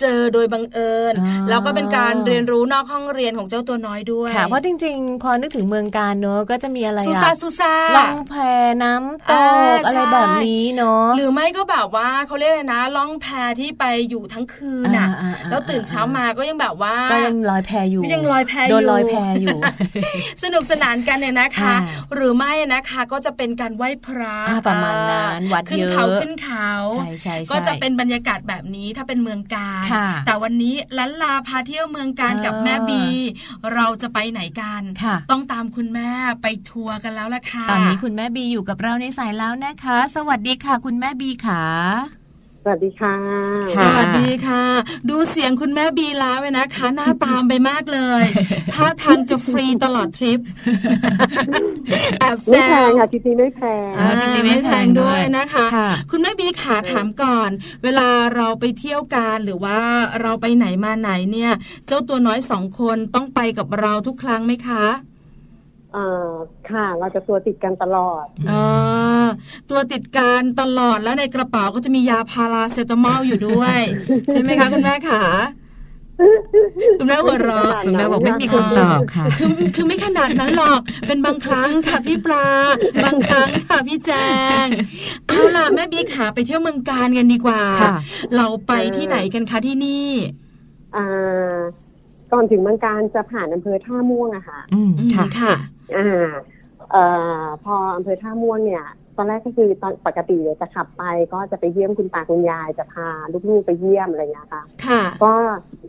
[0.00, 1.14] เจอโดยบังเอิญ
[1.48, 8.34] แล้วก็เป็นการเรียนรู้นอกห้องเรียนของเจ้าตัวน้อยด้วยค่ะเพราะจริง ๆ พอนึกถึงเมืองการเนอะก็จะมีอะไรสุซาสุซาล่องแพ
[8.82, 9.32] น้ำต
[9.76, 13.26] กอะไรแบบนี้เนอะหรือไม่ก็แบบว่าเขาเรียกเลยนะล่องแพ
[13.60, 15.08] ที่ไปอยู่ทั้งคืนอะ
[15.50, 19.58] แล้วตื่นเช้ามาก็ยังแบบว่าก็ยังลอยแพอยู่ยังลอยแพอยู่โดนลอยแพอยู่
[20.42, 21.74] สนุกสนานกันเนี่ยนะคะ
[22.14, 26.70] หรือไม่นะคะก็จะเป็นการไหว้พระประมาณนั้นวัดขึ้นเขาขึ้นเขา
[27.52, 29.85] ก็จะเป็นบรรยากาศแบบนี้ถ้าเป็นเมืองการ
[30.26, 33.04] แต่วันนี้ลันลาพาเที่ยวเมืองการกับแม่บี
[33.74, 34.82] เราจะไปไหนกัน
[35.30, 36.10] ต้องตามคุณแม่
[36.42, 41.64] ไปทัวร์กันแล้วล่ะค่ะ ตอนนี้คุณแม่บีอยู่กับเราในสายแล้วนะคะ สวัสดีค่ะ คุณแม่บีค่ะ
[42.25, 42.25] ส
[42.68, 43.16] วัสดีค่ะ
[43.80, 44.64] สวัสดีค่ะ
[45.10, 48.24] ดูเสียงคุณแม่บีแล้วเลยนะคะ หน้าตามไปมากเลย
[48.74, 50.40] ถ้าทางจะฟรีตลอดทริป
[52.20, 55.66] แอบแซงไม่แพงค่ะทริปนี้ไม่แพงทริปนี้ไม่แพงด้วยนะคะ
[56.10, 57.50] คุณแม่บีขาถามก่อน
[57.84, 59.78] เวลาเราไปเที่ยวกันหรือว่า
[60.20, 61.52] เราไปไหนมาไหนเนี่ย
[61.86, 64.84] เจ้าตัวน้อยสองคนต้องไปกับเราทุกครั้งไหมคะ
[66.70, 68.52] ค่ะ เราจะตัวติดกันตลอดอ
[69.70, 73.78] ตัวติดกันตลอดแล้วในกระเป๋าก็จะมียาพาราเซตามอลอยู่ด้วย
[74.30, 75.22] ใช่ไหมคะคุณแม่ขา
[76.98, 82.46] คุณแม่หัวเราะคุณแม่บอกไม่มีคำตอบค่ะ คือคือไม่ขนาดนั้นหรอก เป็นบางครั้งค่ะพี่ปลา
[83.04, 84.10] บางครั้งค่ะพี่แจ
[84.64, 84.66] ง
[85.28, 87.62] เอาล่ะแม่บีขาไปเที่ยวเมืองการกันดีกว่า
[88.36, 90.08] เราไปที่ไหนกันคะที่นี่
[90.96, 91.56] อ่า
[92.32, 95.54] ก่อนถึงเมืองการจะผ่านอำเภอท่าม่วงอะค่ะ อืมค่ะค่ะ
[95.94, 96.30] อ่า
[96.92, 97.04] เอ่
[97.42, 98.84] อพออำเภอท่าม่วงเนี่ย
[99.16, 103.08] ตอนแรกก็คือตอนปกติเลยจะขับไปก็จะไปเยี่ยมคุณตาคุณยายจะพา
[103.48, 105.32] ลูกๆไปเยี่ยมอะไรเงี้ยค่ะ ค่ะ ก็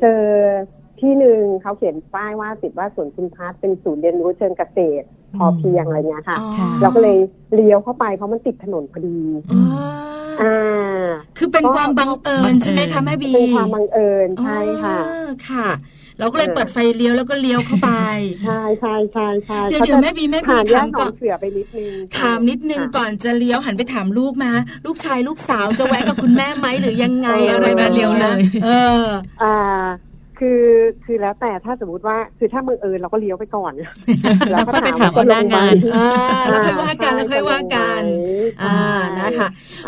[0.02, 0.22] เจอ
[1.00, 5.06] ที่หนึ่งเขาเขียนป้ายว่าติดว่าสวนคุณพัฒเป็นศูนย์เรียนรู้เชิงเกษตร
[5.38, 6.38] พอเพียงอะไรเงี้ยค่ะ
[6.82, 7.18] เราก็เลย
[7.54, 9.20] เลี้ยวเข้าไปเพราะมันติดถนนพอดี
[10.42, 11.06] อ่า
[11.38, 14.98] คือเป็นความบังเอิญใช่ไหมคะแม่บีเป็นความบังเอิญใช่ค่ะ
[15.50, 15.68] ค่ะ
[16.20, 17.92] เราก็เลยเปิดไฟเลี้ยวแล้วก็เลี้ยวเข้าไป
[18.44, 24.52] ใช่ใช่ใช่ใช่เดี๋ยวเดี๋ยวแม่บีแม่บีถามก่อนเสือไปนิดนึงถามนิดนึงก่อนจะเลี้ยวหันไปถามลูกมา
[24.86, 28.70] ลูกชายลูกสาวจะแวะกับคุณแม่ไหมหรือยังไงอะไรแบบเลี้ยวเลย เอ
[29.02, 29.04] อ
[29.44, 29.58] อ่า
[30.40, 30.64] คือ
[31.06, 33.74] คือแล้วแต่ถ้าสมมติว่าคือถ้ามือเอิญเราก็เลี้ยวไปก่อน
[34.52, 35.76] แล้วก็ไปถามคนหน้างาน
[36.50, 38.04] แล้วค่อยว่ากันแล้วค่อยว่ากัน
[38.64, 38.78] อ่า
[39.20, 39.48] นะคะ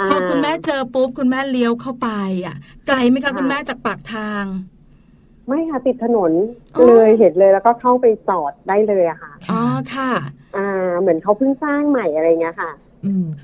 [0.09, 2.09] พอคุณแม่เจอปุ๊บคุณแม่เลี้ยวเข้าไป
[2.45, 2.55] อะ
[2.87, 4.43] ไกลไหมคะคุณแม่จากปากทาง
[5.49, 6.31] ไม่ค่ะติดถนน
[6.87, 9.61] เลยเห็นเลยแล้วก็เข้าไปจอดได้เลยอะค่ะอ๋อ
[9.95, 10.11] ค่ะ
[10.57, 12.71] อ่า เหมือนเขาเพิ่งสร้างใหม่อะไรเงี้ยค่ะ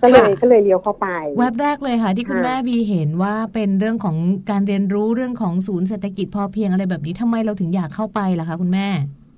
[0.01, 4.15] ก็เลยก็เลยเลี้ยวเข้าไป แวบแรกเลยค่ะ ที่คุณแม่บีเห็นว่าเป็นเรื่องของ
[4.51, 8.87] การเรียนรู้เรื่องของศูนย์เศรษฐกิจพอเพียงอะไรแบบนี้ทำไมเราถึงอยากเข้าไปล่ะคะคุณแม่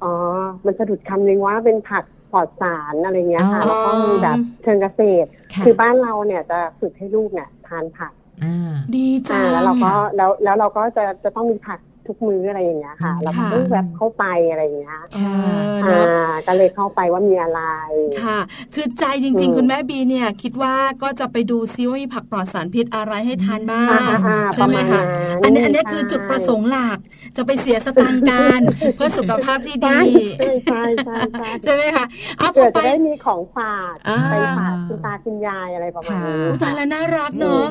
[0.04, 0.14] อ๋อ
[0.66, 2.04] มันสะดุดคำนึงว่าเป็นผัก
[2.34, 5.30] ปลอดสารอะไรเงี้ยค่ะแล้วก็มีแบบเชิงเกษตร
[5.66, 8.14] คือบ้านเราเนี่ยจะฝึกให้ลูกเนี่ยทานผัก
[8.96, 17.62] ดีจังแล้วเราก็แล้วแล้วเราก็จะจะต้องมีผัก ทุกมื้ออะไรอย่างเงี้ยค่ะเราก็ต้องแวบเข้าไปอะไรอย่างเงี้ยอ่าก็เลยเข้าไปว่ามีอะไร
[18.24, 18.40] ค่ะ
[18.74, 23.88] คือใจจริง ๆ คุณแม่บีเนี่ย คิดว่าก็จะไปดูซิว่ามีผักปลอดสารพิษอะไรให้ทานบ้าง
[24.54, 25.02] ใช่ไหมคะ
[25.44, 27.00] อันนี้อันนี้คือจุดประสงค์หลัก
[27.38, 28.62] จะไปเสียสตางค์กัน
[28.96, 29.98] เพื่อสุขภาพที่ดี
[30.72, 32.06] ใช่ใช่ใช่ใช่ไหมคะ
[32.38, 33.96] เอาเกิดจะได้มีของฝาก
[34.32, 37.66] ไปฝากคุณตาคุณยายอะไรประมาณนี้ตาแล้วน่ารักเนอะ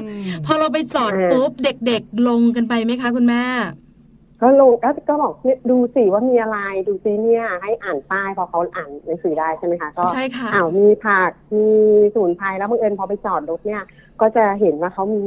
[0.46, 3.42] พอเราไปจอดปุ๊บเด็กๆลงกันไปไหมคะคุณแม่
[4.42, 5.32] ก็ลงก็ก็บอก
[5.70, 11.68] ดูสิว่ามีอะไรดูสิเนี่ย ให้อ่านป้ายพอเขาอ่านหนังสือได้ใช่ไหมคะก็ใช่ค่ะอ้าวมีผักมี
[12.12, 13.82] สมุนไพรแล้วบังเอิญพอไปจอดรถเนี่ย
[14.20, 15.24] ก็จะเห็นว่าเขามี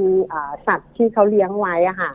[0.67, 2.11] สัตว์ที่เขาเลี้ยงไว้อะค่ะ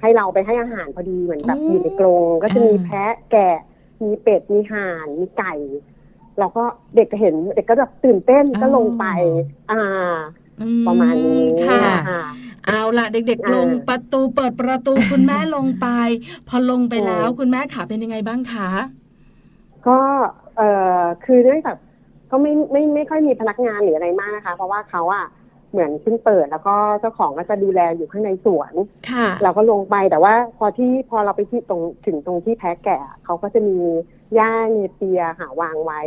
[0.00, 3.56] ให้เราไปให้อาหารพอดีเหมือนแบบอยู่ในกรงก็จะมีแพะแกะ
[4.02, 5.54] มีเป็ดมีห่านมีไก่
[6.38, 6.64] เราก็
[6.96, 9.04] เด็กเห็นเด็กก็แบบตื่นเต้นก็ลงไป
[9.70, 10.14] อ่า
[10.86, 11.82] ประมาณนี้ค่ะ
[12.66, 15.88] เอาละเด็กๆลงประตูเปิดประตูคุณแม่ลงไป
[16.48, 18.70] พอลงไปแล้วคุณแม่ขาเป็นยังไงบ้างคะ
[19.86, 19.98] ก็
[20.56, 20.62] เอ
[20.98, 21.76] อคือเนื่องจาก
[22.30, 25.26] ก็ไม่ไม่ไม่ค่อยมีพนักงานหรืออะไรมากนะคะ เพราะว่าเขาอะ
[25.70, 28.72] เหมือนเพิ่งเปิดแล้วก็เจ้าของก็จะดูแลอยู่ข้างในสวน
[29.42, 33.78] เราก็ลงไปแต่ว่าพอที่พอเราไปที่ตรงถึงตรงที่แพ้แกะเขาก็จะมี
[34.34, 36.00] หญ้าเนเปียหาวางไว้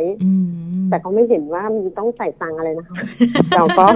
[0.90, 2.96] แต่เขาไม่เห็นว่ามีต้องใส่ตังอะไรนะคะ
[3.56, 3.86] เราก็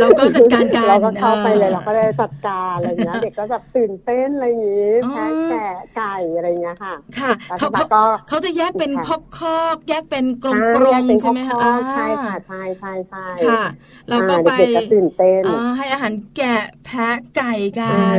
[0.00, 5.66] เราก็จัดการการเราก็เข้าไปเลยเราก็ได้จัดการอะไรเงี้ยเด็กก็แบบตื่นเต้นอะไรอย่างงี้แพ้แกะ
[5.96, 11.58] ไก่อะไรเงี้ยค่ะค่ะเขาเขาเขาจะแยกเป็นคอกคอกแยกเป็นกลมกลมใช่ไหมคะ
[11.94, 13.64] ใช่ค่ะใช่ใช่ใช่ค่ะ
[14.08, 14.52] เราก็ไป
[14.92, 15.42] ตื่นเต้น
[15.76, 18.18] ให้อาหารแกะแพะไก่กัน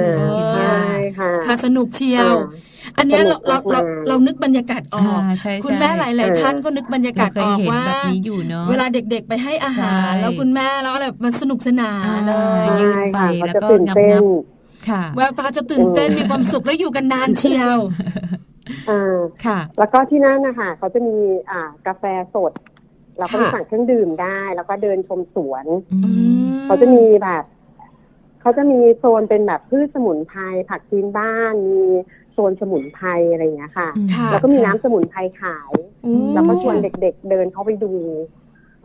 [0.55, 0.77] ใช่
[1.19, 2.33] ค่ะค่ะสนุกเชียว
[2.97, 5.21] อันนี้เราเราเราเรานึกบรรยากาศออก
[5.65, 7.83] คุณแม่หลาย ๆ ท่านก็นึกบรรยากาศออกว่า
[8.69, 14.23] เวลาเด็ก ๆ ไปให้อาหาร แล้วคุณแม่แล้วอะไรมันสนุกสนานเลยยืนไปแล้วก็งับงับ
[14.89, 17.77] ค่ะแววตาจะตื่นเต้นมีความสุขแล้วอยู่กันนานเชียว
[18.89, 21.15] อ่าค่ะ แล้วก็ที่นั่นนะคะเขาจะมี
[21.49, 22.03] อ่ากาแฟ
[22.35, 22.51] สด
[23.17, 25.65] เราก็ไปสั่งเครื่องดื่มได้ แล้วก็เดินชมสวน
[26.65, 27.43] เขาจะมีแบบ
[28.41, 31.83] เขาจะมีโซนเป็นแบบพืชสมุนไพรผักพื้นบ้าน มี
[32.35, 33.89] โซนสมุนไพรอะไรอย่างเงี้ยค่ะ
[34.31, 35.73] แล้วก็มีน้ำสมุนไพรขาย
[36.33, 37.93] แล้วก็ชวนเด็กๆเดินเข้าไปดู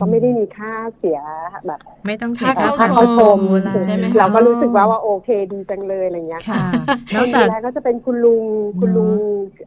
[0.01, 1.19] ก็ไม่ได้มีค่าเสีย
[1.67, 3.39] แบบ ไม่ต้องเสียค่าเข้าชม
[3.85, 6.63] ใช่ไหมเราก็รู้สึกว่าว่าโอเคดีจังเลยอะไรเงี้ยค่ะ
[7.15, 8.43] นอกจากก็จะเป็นคุณลุง
[8.79, 9.11] คุณลุง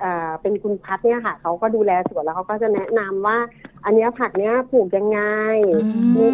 [0.05, 3.39] อ่าเป็นคุณพัดเนี่ยค่ะเขาก็ดูแลสวนแล้วเขาก็จะแนะนำว่า
[3.85, 5.21] อันนี้ผักเนี้ยปลูกยังไง
[6.17, 6.27] มี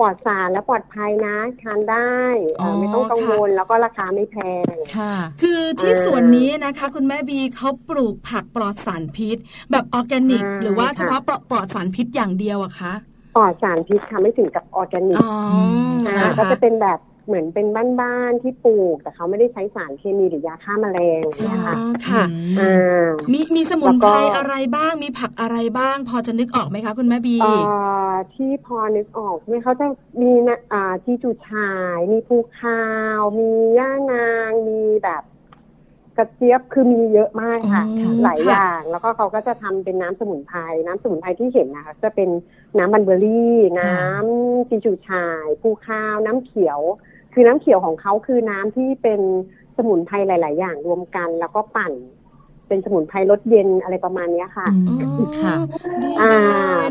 [0.00, 2.14] ปลอดสารและปลอดภัยนะทานได้
[2.78, 4.36] ไม่ต้องกังวลแล้วก็ราคาไม่แพ
[4.72, 9.36] งค่ะคือที่สวนนี้นะคะ คุณแม่บีเขาปลูกผักปลอดสารพิษ
[9.70, 12.92] แบบออร์แกนิก หรือว่าเฉพาะปลอดสารพิษอย่างเดียวอะคะ
[13.34, 15.18] ปลอดสารพิษค่ะไม่ถึงกับออร์แกนิก
[16.38, 17.66] ก็จะเป็นแบบเหมือนเป็น
[18.00, 21.74] บ้านๆที่ปลูก แต่เขาไม่ได้ใช้สารเคมีหรือยาฆ่าแมลงนะคะ
[22.08, 22.24] ค่ะ
[23.32, 27.36] มีมีสมุนไพรอะไรบ้าง มีผักอะไรบ้าง พอจะนึกออกไหมคะคุณแม่บี
[28.34, 29.86] ที่พอนึกออกใช่ไหมเขาจะ
[30.22, 30.58] มีนะ
[31.04, 32.82] จิงจูฉ่าย มีพลูคา
[33.16, 35.22] ว มีย่านาง มีแบบ
[36.18, 37.84] กระเจี๊ยบคือมีเยอะมากค่ะ
[38.24, 42.28] หลายอย่างแล้วก็เขาก็จะทำเป็นน้ำสมุนไพรน้ำสมุนไพรที่เห็นนะคะจะเป็น
[42.78, 46.80] น้ำบันเบอรี่ น้ำจีจูชายภูข้าว น้ำเขียว
[47.32, 49.20] คือน้ำเขียวของเขาคือน้ำที่เป็น
[49.76, 51.92] สมุนไพรหลาย ๆ อย่างรวมกัน แล้วก็ปั่น
[52.68, 54.66] เป็นสมุนไพรลดเย็นอะไรประมาณนี้ค่ะ
[55.42, 55.54] ค่ะ
[56.20, 56.32] อ่า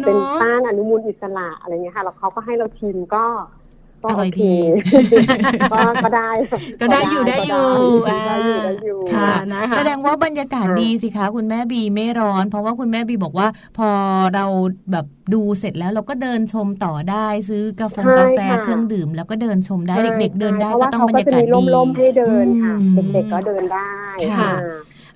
[0.06, 3.26] เป็นต้านอนุมูลอิสระอะไรเงี้ยค่ะแล้วเขาก็ให้เราชิมก็
[4.04, 4.42] ก็โอเค
[6.04, 6.30] ก็ได้
[6.82, 7.68] ก็ได้อยู่ได้อยู่
[8.08, 9.32] ได้อยู่ได้อยู่ค่ะ
[9.78, 13.90] แสดงว่าบรรยากาศดีสิคะคุณแม่บีไม่ร้อน เพราะว่าคุณแม่บีบอกว่า พอ
[14.36, 14.46] เรา
[14.92, 22.76] แบบดูเสร็จแล้วเราก็เดินชมต่อได้ซื้อกาแฟกาแฟเครื่องดื่ม แล้วก็เดินชมได้เด็ก ๆ เดินได้ก็ต้องบรรยากาศดีลมๆให้เดินค่ะ
[23.14, 23.92] เด็กๆก็เดินได้
[24.40, 24.54] ค่ะ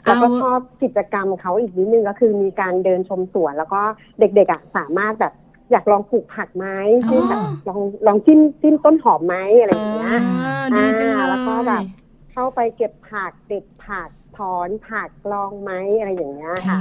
[0.03, 3.81] แล้วก็ชอบกิจกรรมเขาอีกนิดนึงก็คือมีการเดินชมสวน แล้วก็
[4.19, 5.33] เด็กๆอะสามารถแบบ
[5.71, 6.67] อยากลองปลูกผักไหม
[7.07, 10.11] ที่แบบลองลองจิ้มจิ้มต้นหอมไหมอะไรอย่างเงี้ย
[10.73, 11.83] อ่าแล้วก็แบบ
[12.31, 16.77] เข้าไปเก็บผักเด็ดผัก ถอนผักลองไหมอะไรอย่างเงี้ยค่ะ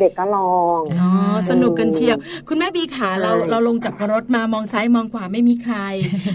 [0.00, 1.10] เด็กก็ลองอ๋อ
[1.50, 2.16] สนุกกันเชียว
[2.48, 5.76] คุณแม่บีขาเราเราลงจากรถมามองซ้ายมองขวาไม่มีใคร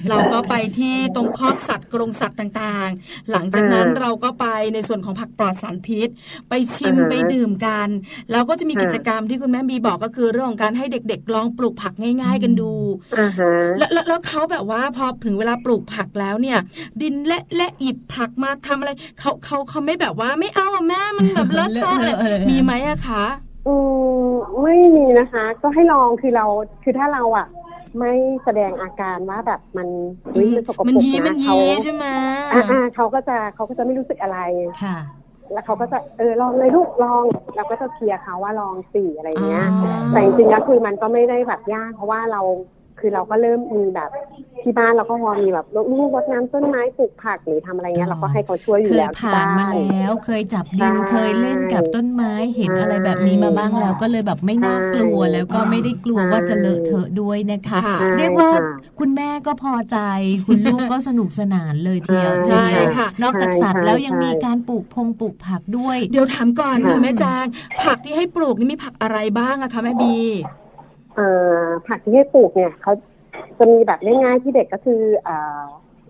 [0.10, 6.10] เราก็ไปที่ตรงคอกสัตว์กรงสัตว์ต่างๆ หลังจากนั้นเราก็ไปในส่วนของผักปลอดสารพิษ
[6.50, 7.88] ไปชิมไปดื่มกัน
[8.32, 12.72] แล้วก็จะมีกิจกรรมที่คุณแม่บีบอกก็คือเรื่องของการให้เด็กๆลองปลูกผักง่าย ๆ กันดู
[13.78, 16.60] แล้วแล้วเขาแบบว่าพอถึงเวลาปลูกผักแล้วเนี่ย
[17.02, 22.16] ดินและและหยิบผักมาทำอะไรเขาเขาเขาไม่แบบว่าว่าไม่เอาแม่มันแบบเลอะเทอะเลย
[22.50, 23.26] มีไหมอะคะ
[23.68, 23.76] อื
[24.20, 24.28] ม
[24.64, 26.46] ไม่มีนะคะ ก็ให้ลองคือเรา
[26.84, 27.48] คือถ้าเราอะ
[28.00, 29.88] ไม่แสดงอาการว่าแบบมัน
[30.34, 32.06] เฮ้ยมันสกปรกนะเขาใช่ไหม
[32.54, 34.40] อ่าเขาก็จะเขาก็จะไม่รู้สึกอะไร
[34.84, 34.98] ค่ะ
[35.54, 37.24] แล้วเขาก็จะเออลองเลยลูกลอง
[37.56, 39.66] เราก็จะเคลียร์เขาว่าลองสี่อะไรเงี้ย
[40.12, 42.42] แต่จริงๆแล้วคือมันก็ไม่ได้แบบยากเพราะว่าเรา
[43.00, 44.10] คือเราก็เริ่มมีแบบ
[44.62, 57.80] ที่บ้านเราก็พอมีแบบลูกรดน้ำต้นไม้ปลูกผักหรือทำอะไรเงี้ยเราก็ให้เขาช่วยอยู่แล้วผ่านมาแล้ว เคยจับดินเคยเล่นกับต้นไม้เห็นอะไรแบบนี้มาบ้างแล้ว ก็เลยแบบไม่น่ากลัวแล้วก็ไม่ได้กลัวว่าจะเลอะเทอะด้วยนะคะ
[58.18, 58.50] เรียกว่า
[59.00, 59.98] คุณแม่ก็พอใจ
[60.46, 62.66] คุณลูกก็สนุกสนานเลยเทียวใช่
[62.98, 67.46] ค่ะนอกจากสัตว์แล้วยังมีการปลูกพงปลูกผักด้วย เดี๋ยวถามก่อนค่ะแม่จาง
[67.84, 70.18] ผักที่ให้ปลูกนี่มีผักอะไรบ้างอะคะแม่บี
[71.88, 72.94] ผักที่ให้ปลูกเนี่ยเขา
[73.60, 75.64] จะมีแบบง่ายๆที่เด็กก็คืออ่า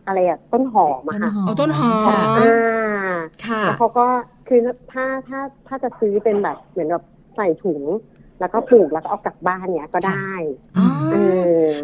[0.08, 3.16] อะไรอะต้นหอมอะค่ะเอาต้นหอมอ่า
[3.46, 4.08] ค่ะแล้วเขาก็
[4.48, 4.60] คือ
[4.92, 7.04] ถ้าถ้าถ้าจะซื้อเป็นแบบเหมือนแบบ
[7.36, 7.82] ใส่ถุง
[8.40, 10.32] แล้วก็ปลูกแล้วก็เอากลับบ้านเนี้ยก็ได้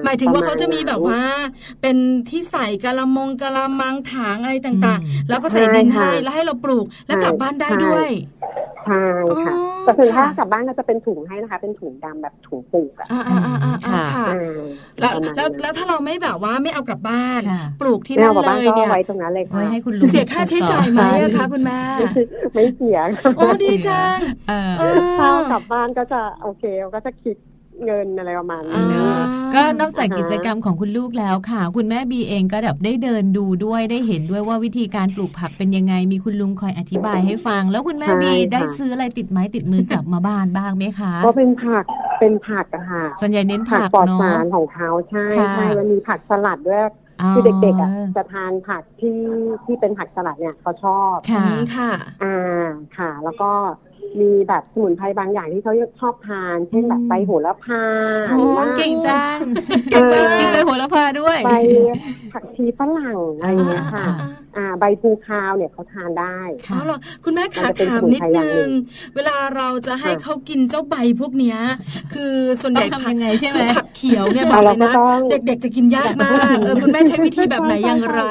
[0.03, 1.21] หมายถึงว่าเขาจะมีแบบว่า
[1.81, 1.97] เป็น
[2.29, 8.09] ที่ใส่กะละมงกะละมังถางอะไรต่างๆ แล้วก็ใส่ดินให้แล้วให้เราปลูกแล้วกลับบ้านได้ด้วย
[8.85, 9.03] ใช่
[9.45, 13.07] ค่ะแต่ถึงถ้ากลับบ้านก็จะเป็นถุงให้นะคะ เป็นถุงดำแบบถุงปลูกอะ
[14.13, 14.27] ค่ะ
[14.99, 17.41] แล้วแล้วแล้วถ้าเราไม่แบบว่าไม่เอากลับบ้าน
[17.81, 21.01] ปลูกที่นั่นเลยเนี่ยไว้ตรงนั้นเลยค่ะให้คุณลุงเสียค่าใช้จ่ายไหม
[21.37, 21.81] คะคุณแม่
[22.53, 22.99] ไม่เสีย
[23.35, 24.17] โอ้ดีจัง
[25.19, 26.63] ถ้ากลับบ้านก็จะโอเค
[26.95, 27.36] ก็จะคิด
[27.86, 28.84] เงินอะไรประมาณนี้
[29.56, 41.86] ก็นอกจากกิจกรรมของคุณลูกแล้วค่ะ คุณแม่บีเองก็แบบได้เดินดูด้วยได้เห็นด้วยว่าวิธีการปลูกผักเป็นยังไง มีคุณลุงคอยอธิบายให้ฟัง แล้วคุณแม่บีได้ซื้ออะไรติดไม้ติดมือกลับมาบ้านบ้างไหมคะก็เป็นผัก
[42.19, 46.82] เป็นผักอะค่ะส่วนใหญ่เน้นผักปลอดสารของเขาใช่ใช่มันมีผักสลัดด้วย
[47.36, 49.19] คือเด็กๆอะจะทานผักที่
[49.65, 51.91] ที่เป็นผักสลัดเนี่ยเขาชอบค่ะค่ะ
[52.23, 53.51] อ่าค่ะ แล้วก็
[54.21, 57.83] มีแบบสมุนไพรบางอย่างที่เขาชอบทาน เช่นแบบใบโหระพา
[58.29, 59.37] โอ้เก่งจัง
[59.91, 61.51] กินใบโหระพาด้วยใบ
[62.33, 64.05] ผักชีฝรั่งอะไรเงี้ยค่ะ
[64.57, 68.67] อ่า ใบภูคาวเนี่ยเขาทานได้ค่ะหรอคุณแม่ขาถามนิดนึง
[69.15, 71.57] เวลาเราจะให้เขากินเจ้าใบพวกเนี้ย
[72.13, 74.93] คือส่วนใหญ่ทำยังไงใช่ไหมผักเขียวเนี่ยบอกเลยนะ
[75.31, 78.23] เด็กๆจะกินยากมากเออคุณแม่ใช้วิธีแบบไหนอย่างไร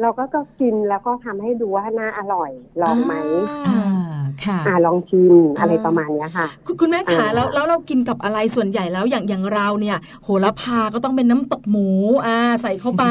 [0.00, 2.50] เราก็ก็กินแล้วก็ทำให้ดูว่าน่าอร่อย
[2.82, 3.14] ลองไหม
[4.44, 6.46] ค่ะลองชิมอะไรประมาณนี้ค่ะ
[6.80, 11.88] คุณแม่ขาแล้วแล้วเรากินกับอะไรส่วนใหญ่แล้วอย่างอย่างเราเนี่ย โหระพาก็ต้องเป็นน้ำตกหมู
[12.26, 13.04] อ่าใส่เข้าไป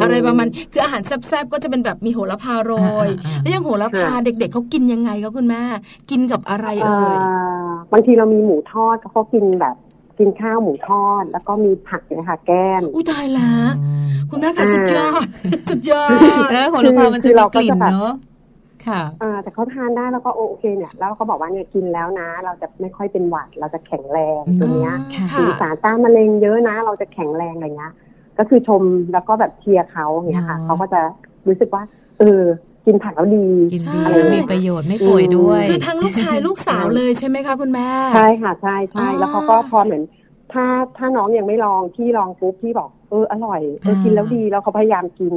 [0.00, 2.72] อะไรประมาณคืออาหารแซ่บๆก็จะเป็นแบบมีโหระพาโร
[3.06, 3.08] ย
[3.40, 5.62] แล้วยังโหระพาเด็กๆเขากินยังไงก็คุณแม่
[6.10, 7.16] กินกับอะไรเอ่ย
[7.92, 9.76] บางทีเรามีหมูทอดเขากินแบบ
[10.18, 13.50] กินข้าวหมูทอด แล้วก็มีผักเนี่ยค่ะ แก้มอุ้ยตายละ
[14.30, 15.26] คุณแม่ค่ะสุดยอด
[15.70, 16.10] สุดยอด
[16.52, 18.12] แล้วโหระพามันจะมีกลิ่นเนาะ
[18.86, 24.94] ค่ะอ่าแต่เขาทานได้แล้วก็โอเคเนี่ย แล้วเขาบอกว่าเนี่ยกินแล้วนะ เราจะไม่ค่อยเป็นหวัด เราจะแข็งแรงตัวเนี้ย
[25.40, 27.92] มีสารต้านมะเร็งเยอะนะ เราจะแข็งแรงอะไรเงี้ย
[28.38, 31.00] ก็คือชมแล้วก็แบบเชียร์เขาเนี่ยค่ะเขาก็จะ
[31.46, 31.82] รู้สึกว่า
[32.18, 32.42] เออ
[32.88, 40.02] กินผักแล้วดีกินดีมีประโยชน์ไม่ป่วยด้วย คือทั้งลูกชายลูกสาวเลยใช่ไหมคะคุณแม่ ใช่ค่ะใช่ใช่แล้วเขาก็พอเหมือน
[40.52, 40.64] ถ้า
[40.96, 45.34] ถ้าน้องยังไม่ลองพี่ลองปุ๊บพี่บอก เอออร่อยเออกินแล้วดีแล้วเขาพยายามกิน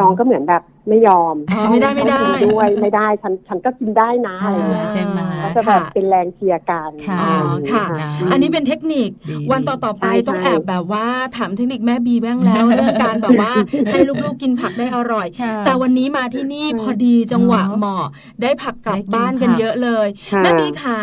[0.00, 1.34] น้องก็เหมือนแบบไม่ยอม
[1.70, 6.90] ไม่ได้ไม่ได้ด้วยไม่ได้ฉันฉันก็กินได้นะอะไรเงี้ยใช่ไหมก็จะแบบเป็นแรงเชียร์กัน
[7.20, 7.32] อ๋อ
[7.72, 7.86] ค่ะ
[8.30, 9.10] อันนี้เป็นเทคนิค
[9.52, 11.06] วันต่อต่อไปต้องแอบแบบว่า
[11.36, 13.52] ถามเทคนิคแม่บีบ้างแล้วเรื่องการแบบว่า
[13.90, 15.26] ให้ลูกๆกินผักได้อร่อย
[15.66, 18.06] แต่วันนี้มาที่นี่พอดีจังหวะเหมาะ
[18.42, 20.06] ได้ผักกลับบ้านกันเยอะเลย
[20.42, 20.98] แม่บีขา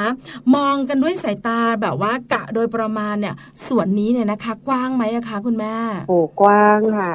[0.55, 3.35] มองกันด้วยสายตาแบบว่ากะโดยประมาณเนี่ย
[3.67, 5.75] ส่วนนี้เนี่ยนะคะ กว้างไหมอะคะคุณแม่
[6.07, 7.13] โอ้กว้างค่ะ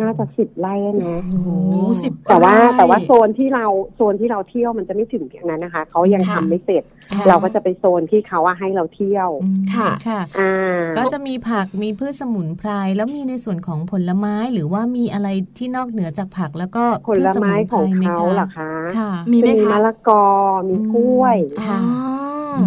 [0.00, 0.74] น่าจะสิบไร่
[1.04, 1.56] นะโอ้
[2.02, 6.82] สิบแต่ว่าแต่ว่าโซนที่เราโซนที่เราเที่ยวมันจะไม่ถึงเพียงนั้นนะคะ เขายังทำไม่เสร็จ
[7.28, 9.28] เราก็จะไปโซนที่เขาว่าให้เราเที่ยว
[9.74, 10.52] ค่ะค่ะอ่า
[10.98, 15.28] ก็จะมีผักมีพืชสมุนไพรแล้วมีในส่วนของผลไม้หรือว่ามีอะไร
[15.58, 19.38] ที่นอกเหนือจากผักแล้วก็ผลไม้ของเขาเหรอคะค่ะมี
[19.72, 20.24] มะละกอ
[20.68, 21.36] มีกล้วย
[21.66, 21.78] ค่ะ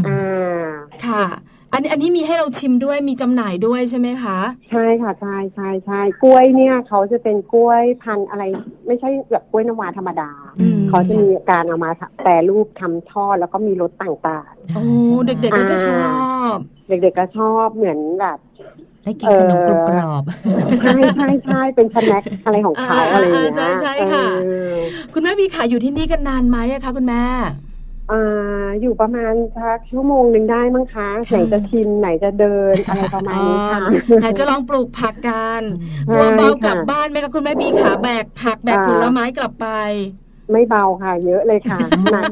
[0.07, 0.61] อ่า
[1.07, 1.25] ค่ะ
[1.73, 4.37] อันนี้อันนี้มีให้เราชิมด้วยมีจำหน่ายด้วยใช่ไหมคะ
[4.71, 8.43] ใช่ค่ะใช่ใช่ใช่กล้วยเนี่ยเขาจะเป็นกล้วยพันธุ์อะไร
[8.87, 10.31] ไม่ใช่แบบกล้วยน้ำว้าธรรมดา
[10.89, 11.91] เขาจะมีการเอามา
[12.23, 14.83] แปรรูปทำทอดแล้วก็มีรสต่างๆโอ้
[15.25, 16.11] เด็กๆก็จะชอ
[16.53, 16.55] บ
[16.89, 18.37] เด็กๆก็ชอบเหมือนแบบ
[19.03, 20.23] ได้กินขนมกรุบกรอบ
[20.81, 24.25] ใช่ใช่ใช่เป็นสแน็คอะไรของเขาอะไรอย่างเงี้ยใช่ใช่ค่ะ
[25.13, 27.23] คุณแม่มีขายอยู่ที่นี่กันนานไหมคะคุณแม่
[28.11, 33.79] อ่าอยู่ประมาณสักชั่วโมงหนึ่งได้มั้งคะ ไหนจะชิมไหนจะเดินอะไรประมาณนี้ค่ะ
[34.19, 35.61] ไหนจะลองปลูกผักกัน
[36.13, 39.67] ตัวเบากลับบ้านไหมคะคุณแม่บีขาแบกผักแบกผลไม้กลับไป
[40.51, 41.79] ไม่เบาค่ะ เยอะเลยค่ะ
[42.11, 42.23] หนัก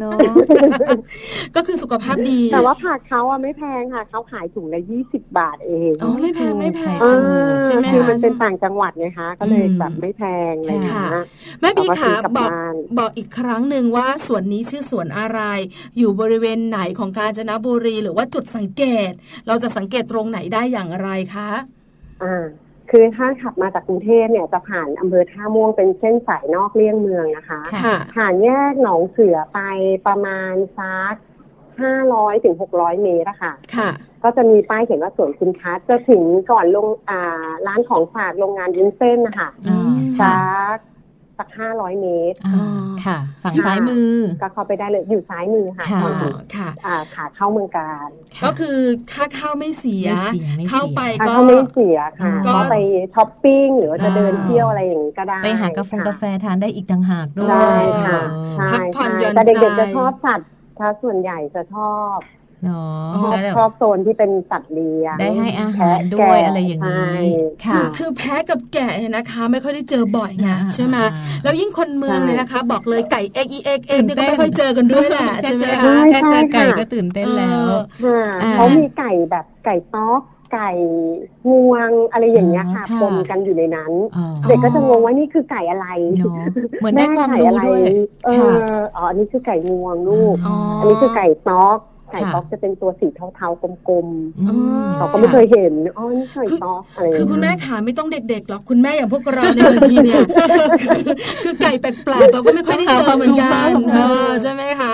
[1.55, 6.99] ก็คือสุขภาพดี แต่ว่าผักเขาอะไม่แพงค่ะเขาขายถุงละยี่สิบบาทเองอ๋อไม่แพงไม่แพง
[7.63, 11.05] ใช่ไหมคือมันเป็นต่างจังหวัดไงคะก็เลยแบบไม่แพงเลยค่ะ
[11.61, 12.49] แม่บีขาบอก
[12.99, 15.41] บอกอีกครั้งหนึ่งว่าสวนนี้ชื่อสวนอะไร
[15.97, 19.11] อยู่บริเวณไหนของกาญจนบุรี หรือว่าจุดสังเกต
[19.47, 21.49] เราจะสังเกตตรงไหนได้อย่างไรคะ
[22.23, 22.45] อ่า
[22.91, 27.61] คือถ้าขับมาจากกรุงเทพเนี่ยจะผ่านอำเภอท่าม่วงเป็นเส้นสายนอกเลี่ยงเมืองนะคะ
[28.15, 29.59] ผ่านแยกหนองเสือไป
[30.07, 31.15] ประมาณซัก
[31.81, 33.53] ห้าร้อยถึงหกร้อยเมตรอะค่ะ
[34.23, 39.49] ก็จะมีป้ายเขียนว่าสวนคุณคัสจะถึงก่อนลงอ่าร้านของฝากโรงงานยุ้นเส้นนะคะ
[40.21, 40.39] ซั
[40.75, 40.77] ก
[41.39, 42.37] สักห้าร้อยเมตร
[43.05, 44.11] ค่ะ ฝั่งซ้ายมือ
[44.41, 48.09] ก็เข้าไปได้เลยอยู่ซ้ายมือค่ะค่ะค่ะขาเข้าเมืองการ
[48.43, 48.77] ก็คือ
[49.13, 50.07] ค่าเข้าไม่เสีย
[50.69, 52.75] เข้าไปก็ไม่เสียค่ะก็ไป
[53.13, 58.21] ช้อปปิ้งหรือจะเดินเที่ยวอะไรอย่างนี้ก็ได้ ไปหากาแฟกาแฟทานได้อีกต่างหากด้วยได้ค่ะ
[58.71, 62.17] พักผ่อนหย่อนใจแต่เด็กๆจะชอบสัตว์ถ้าส่วนใหญ่จะชอบ
[62.63, 67.19] เนาะชอบโซนที่เป็นสัตว์เลี้ยงได้ให้อาหารด้วยอะไรอย่างนี้
[67.73, 70.97] คือคือแพะกับแกะเนี่ยนะคะ ไม่ค่อยได้เจอบ่อยไงใช่ไหม
[71.43, 77.69] แล้วยิ่งคนเมืองเนี่ยนะคะ บอกเลยไก่เอ็กอีเอ็กเอ็กนี่ก็ไม่ค่อยเจอกันด้วยแหละใช่ไหมคะแค่เจอไก่ก็ตื่นเต้นแล้ว
[78.53, 80.21] เขามีไก่แบบไก่ต๊อก
[80.53, 80.71] ไก่
[81.49, 83.91] งวงอะไรอย่างเงี้ยค่ะปนกันอยู่ในนั้น
[84.47, 85.87] เด็กก็จะงงว่านี่คือไก่อะไร
[86.79, 87.81] เหมือนได้ความรู้ด้วย
[88.25, 90.35] เอออ๋ออันนี้คือไก่งวงลูก
[90.79, 91.77] อันนี้คือไก่ต๊อก
[92.11, 100.21] ไก่ต๊อกจะเป็นตัวสีเทาๆกลมๆเขาก็ไม่เคยเห็นอ๋อนี่ไก่ต๊อกอะไรคือคุณแม่ขาไม่ต้องเด็กๆหรอกคุณแม่อย่างพวกเราในบางทีเนี่ย
[101.43, 103.69] คือไก่แปลกๆเราก็ไม่ค่อยได้เจอเหมือนกัน
[104.43, 104.93] ใช่ไหมคะ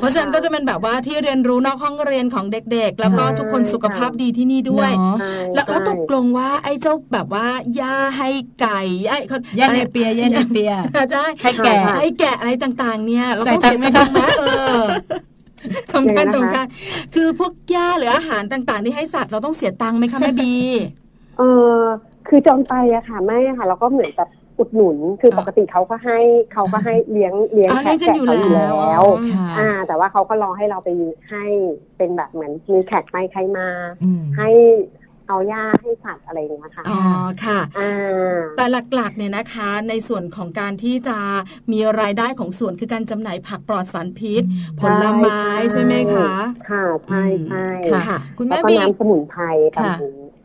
[0.00, 4.92] พราะฉะนั้นก็จะเป็นแบบว่าที่เรียนรู้นอกห้องเรียนของเด็กๆ แล้วก็ทุกคนสุขภาพดีที่นี่ด้วย
[5.54, 7.46] แล้วตกลงว่าไอ้เจ้าแบบว่า
[7.80, 8.28] ย่าให้
[8.60, 9.16] ไก่ย่า
[9.58, 10.72] ย่าเนเปียย่าเนเปีย
[11.12, 14.44] ใช่ให้แกะให้แกะอะไรต่างๆ เนี่ยเราต้องเสียสตังค์ไหมเอ
[14.82, 14.84] อ
[15.94, 16.64] สำคัญสำคัญ
[17.14, 20.52] คือพวกหญ้าหรืออาหารต่างๆที่ให้สัตว์เราต้องเสียตังค์ไหมคะแม่บี
[21.38, 21.42] เอ
[21.76, 21.80] อ
[22.28, 24.28] คือจองไปอะค่ะไม่ค่ะ เราก็เหมือนกับ
[24.58, 26.18] อุดหนุนคือปกติเขาก็ให้
[26.52, 29.04] เขาก็ให้เลี้ยงเลี้ยงแขกเขาอยู่แล้ว
[29.58, 30.88] อ่า แต่ว่าเขาก็รอให้เราไป
[31.30, 31.44] ให้
[31.96, 33.68] เป็นแบบเหมือนมีแขกไปใครมา
[34.36, 34.50] ให้
[35.28, 37.00] เอาหญ้าให้สัตว์อะไรอย่างเงี้ยค่ะอ๋อ
[37.44, 37.60] ค่ะ
[38.56, 38.64] แต่
[38.94, 41.18] หลักๆเนี่ยนะคะ ในส่วนของการที่จะ
[41.72, 44.42] มีรายได้ของส่วนคือการจำหน่ายผักปลอดสารพิษ
[44.80, 45.40] ผลไม้
[45.72, 46.32] ใช่ไหมคะ
[46.70, 47.66] ค่ะใช่ใช่
[48.06, 49.42] ค่ะ คุณแม่บีน้ำสมุนไพร
[49.78, 49.94] ค่ะ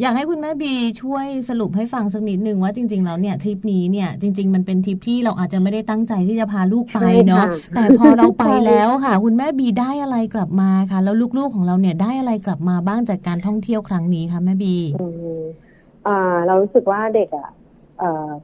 [0.02, 7.46] อยากให้คุณแม่บีช่วยสรุปให้ฟังสักนิดหนึ่งว่าจริง ๆ แล้วเนี่ยทริปนี้เนี่ยจริง ๆ มันเป็นทริปที่เราอาจจะไม่ได้ตั้งใจที่จะพาลูกไปเนาะ
[7.76, 14.76] แต่พอเราไปแล้วค่ะ คุณแม่บีได้อะไรกลับมาคะแล้วลูกๆของเราเนี่ยได้อะไรกลับมาบ้างจากการท่องเที่ยวครั้งนี้คะแม่บี
[16.08, 17.50] อ่าเรารู้สึกว่าเด็กอะ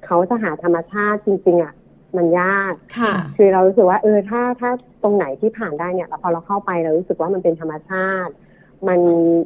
[0.06, 1.74] เขาจะหาธรรมชาติจริง ๆอะ
[2.18, 4.70] มันยากค่ะ คือเรารู้สึกว่าเออถ้าถ้า
[5.04, 8.34] ตรงไหนที่ผ่านได้เนี่ยพอเราเข้าไปเรารู้สึกว่ามันเป็นธรรมชาติ
[8.88, 9.00] มัน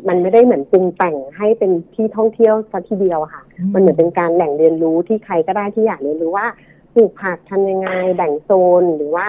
[0.07, 6.47] มันไม่ได้เหมือนปรุงแต่งให้เป็นที่ท่องเที่ยวสัทีเดียวค่ะ มันเหมือนเป็นการแหล่งเรียนรู้ที่ใครก็ได้ที่อยากเรียนรู้ว่า
[6.95, 8.51] ปลูกผักทำยังไงแบ่งโซ
[8.81, 9.27] นหรือว่า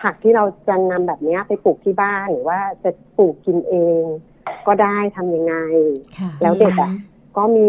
[0.00, 4.02] ผักที่เราจะนำแบบนี้ไปปลูกที่บ้านหรือว่าจะปลูกกินเอง
[4.66, 5.54] ก็ได้ทํำยังไง
[6.42, 6.92] แล้วเด็กอะ
[7.36, 7.68] ก็มี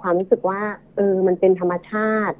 [0.00, 0.60] ความรู้สึกว่า
[0.96, 2.36] เออ มันเป็นธรรมชาติ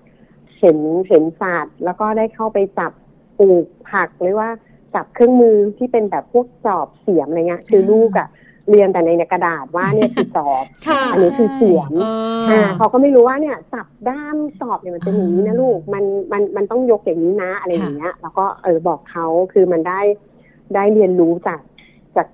[0.58, 0.78] เห็น
[1.08, 2.92] เห็นศาสตร์แล้วก็ได้เข้าไปจับ
[3.38, 4.50] ปลูกผักหรือว่า
[4.94, 8.28] จับเครื่องมือที่เป็นแบบพวกสอบเสียมอะไรเงี้ย คือลูกอะ
[8.70, 10.64] เรียนแต่ในกระดาษว่าเนี่ยคือสอบ
[11.12, 11.92] อันนี้คือเสียม
[12.50, 20.00] อ่าเขาก็ไม่รู้ว่าเนี่ยสับด้ามสอบเนี่ยมันเป็นอย่างนี้นะลูกมันมันมันต้องยกอย่างนี้นะอะไรอย่างเงี้ย แล้วก็เออบอกเขาคือมันได้
[20.74, 21.60] ได้เรียนรู้จาก
[22.16, 22.26] จาก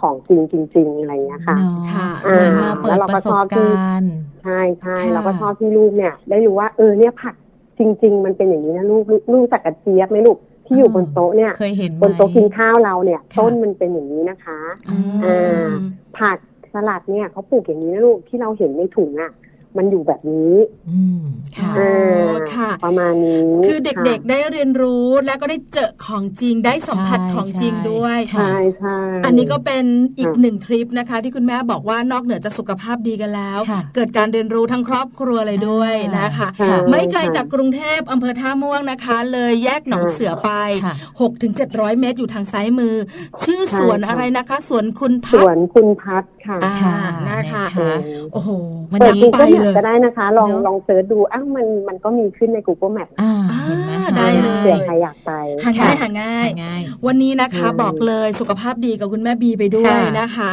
[0.00, 0.40] ของจริง
[0.74, 1.56] จริง ๆ อะไรเงี้ยค่ะ
[1.92, 2.38] ค่ะอ่า
[2.86, 3.70] แล้วเราก็ชอบที่
[4.42, 7.34] ใช่ใช่เราก็ชอบที่ลูกเนี่ย ได้รู้ว่าเออเนี่ยผัก
[7.78, 10.38] จริง ๆ มันเป็นอย่างนี้นะลูกลูกจากกระเจี๊ยบไหมลูก
[10.70, 14.58] ที่อยู่บนโต๊ะเนี่ยเคยเห็นบนโต๊ะกินข้าวเราเนี่ย ต้นมันเป็นอย่างนี้นะคะ
[15.24, 15.66] อ่า
[16.18, 16.38] ผัก
[16.72, 19.32] สลัดเนี่ยเขาปลูกอย่างนี้นะลูกที่เราเห็นในถุงอะ
[19.78, 20.54] มันอยู่แบบนี้
[20.90, 21.22] อืม
[21.56, 21.72] ค่ะ
[22.54, 29.84] ค่ะประมาณนี้คือเด็กๆได้เรียนรู้แล้วก็ได้เจอของจริงได้สัมผัสของจริงด้วยใช่ใช่อันนี้ก็เป็น
[30.18, 33.60] อีกหนึ่งทริปนะคะ ที่คุณแม่บอกว่านอกเหนือจะสุขภาพดีกันแล้ว
[33.94, 36.48] เกิดการเรียนรู้ทั้งครอบครัวเลยด้วยนะคะ
[36.90, 40.50] ไม่ไกลจากกรุงเทพอำเภอท่าม่วงนะคะ เลยแยกหนองเสือไป
[40.98, 42.94] 6ถึง700 เมตรอยู่ทางซ้ายมือ
[43.44, 46.58] ชื่อสวนอะไรนะคะสวนคุณพัดสวนคุณพัดค่ะ
[47.30, 47.64] นะคะ
[48.32, 48.50] โอ้โห
[48.92, 53.32] มันดีไปเลยก็ได้นะคะ ลองลองเสิร์ชดูอ้าวมันมันก็มีขึ้นใน Google Map อ่า
[53.66, 55.30] เห็นไหม ได้เลยเผื่อใครอยากไป
[55.64, 60.52] หาง่ายหาง่าย วันนี้นะคะบอกเลยสุขภาพดีกับคุณแม่บีไปด้วยนะคะ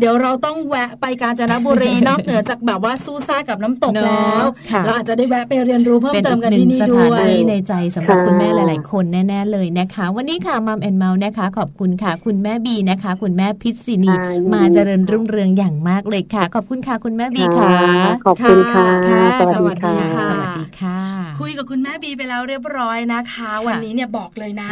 [0.00, 4.44] เดี๋ยวเราต้องแวะไปกาญจนบุรีนอกเหนือจากแบบว่าสู้ซ่ากับน้ำตกแล้ว
[4.84, 14.12] เราอาจจะได้แวะไปเรียนรู้เพิ่มเติมกันที่นี่ด้วยที่ในใจสำหรับคุณแม่หลาย ๆ คนแน่ ๆ เลยนะคะ วันนี้ค่ะมัมแอนเมาส์นะคะ ขอบคุณค่ะ คุณแม่บีนะคะ คุณแม่พิษศินี
[14.52, 17.70] มาเจริญรุ่งเรืองอย่างมากเลยค่ะ ขอบคุณค่ะคุณแม่บีค่ะ
[18.26, 18.86] ขอบคุณค่ะ
[19.54, 21.00] สวัสดีค่ะสวัส ดีค่ะ
[21.40, 24.70] คุยกับคุณแม่บีไปแล้วเรียบร้อยนะคะ วันนี้เนี่ยบอกเลยนะ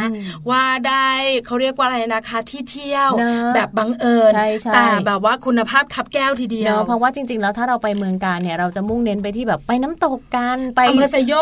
[0.49, 1.07] ว่าได้
[1.45, 3.11] เขาเรียกว่าอะไรนะคะ ที่เที่ยว
[3.55, 4.31] แบบบังเอิญ
[4.73, 10.81] แต่แบบว่าคุณภาพคับแก้วทีเดียวเพราะว่าจริง ๆ แล้วถ้าเราไปเมืองการเนี่ยเราจะมุ่งเน้นไปที่แบบไปน้ำตกกันไป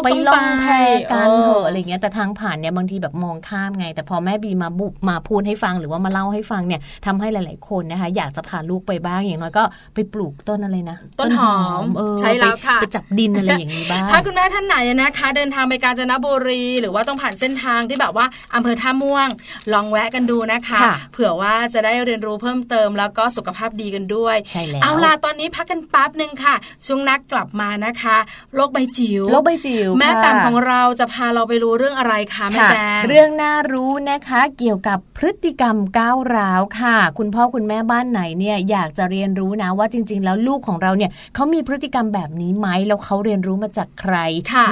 [0.06, 0.66] ไปล่องแพ
[1.12, 9.64] กันเถอะอะไรเงี้ยแต่ทางผ่านเนี่ยบางทีแบบมองข้ามไง แต่พอแม่บีมาบุมาพูดให้ฟังหรือว่ามาเล่าให้ฟังเนี่ยทำให้หลาย ๆ คนนะคะ อยากจะพาลูกไปบ้างอย่างน้อยก็
[9.94, 11.84] ไปปลูกต้นอะไรนะ ต้นหอม
[12.20, 18.26] ใช่แล้วค่ะไปจับดินอะไรอย่างนี้บ้างถ้าคุณแม่ท่านไหนนะคะ เดินทางไปกาญจนบุรี หรือว่าต้องผ่านเส้นทางที่แบบว่า
[18.56, 19.28] อำเภอท่าม่วง
[19.74, 20.80] ลองแวะกันดูนะคะ
[21.14, 26.56] เผื่อว่าจะได้เรียนรู้เพิ่มเติมแล้วก็สุขภาพดีกันด้วยใช่แล้วเอาล่ะตอนนี้พักกันแป๊บหนึ่งค่ะ
[26.86, 28.18] ช่วงนักกลับมานะคะ
[28.56, 44.16] โลกใบจิ๋วโลกใบจิ๋วแม่แตมของเราจะพาเราไปรู้เรื่องอะไรคะแม่แจ้งเรื่องน่ารู้นะคะ เกี่ยวกับพฤติกรรมก้าวร้าวค่ะ คุณพ่อคุณแม่บ้านไหนเนี่ยอยากจะเรียนรู้นะว่าจริง ๆ แล้วลูกของเราเนี่ยเขามีพฤติกรรมแบบนี้ไหมแล้วเขาเรียนรู้มาจากใคร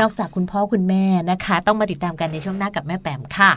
[0.01, 3.51] นอกจากคุณพ่อคุณแม่นะคะ ต้องมาติดตามกันในช่วงหน้ากับแม่แปมค่ะ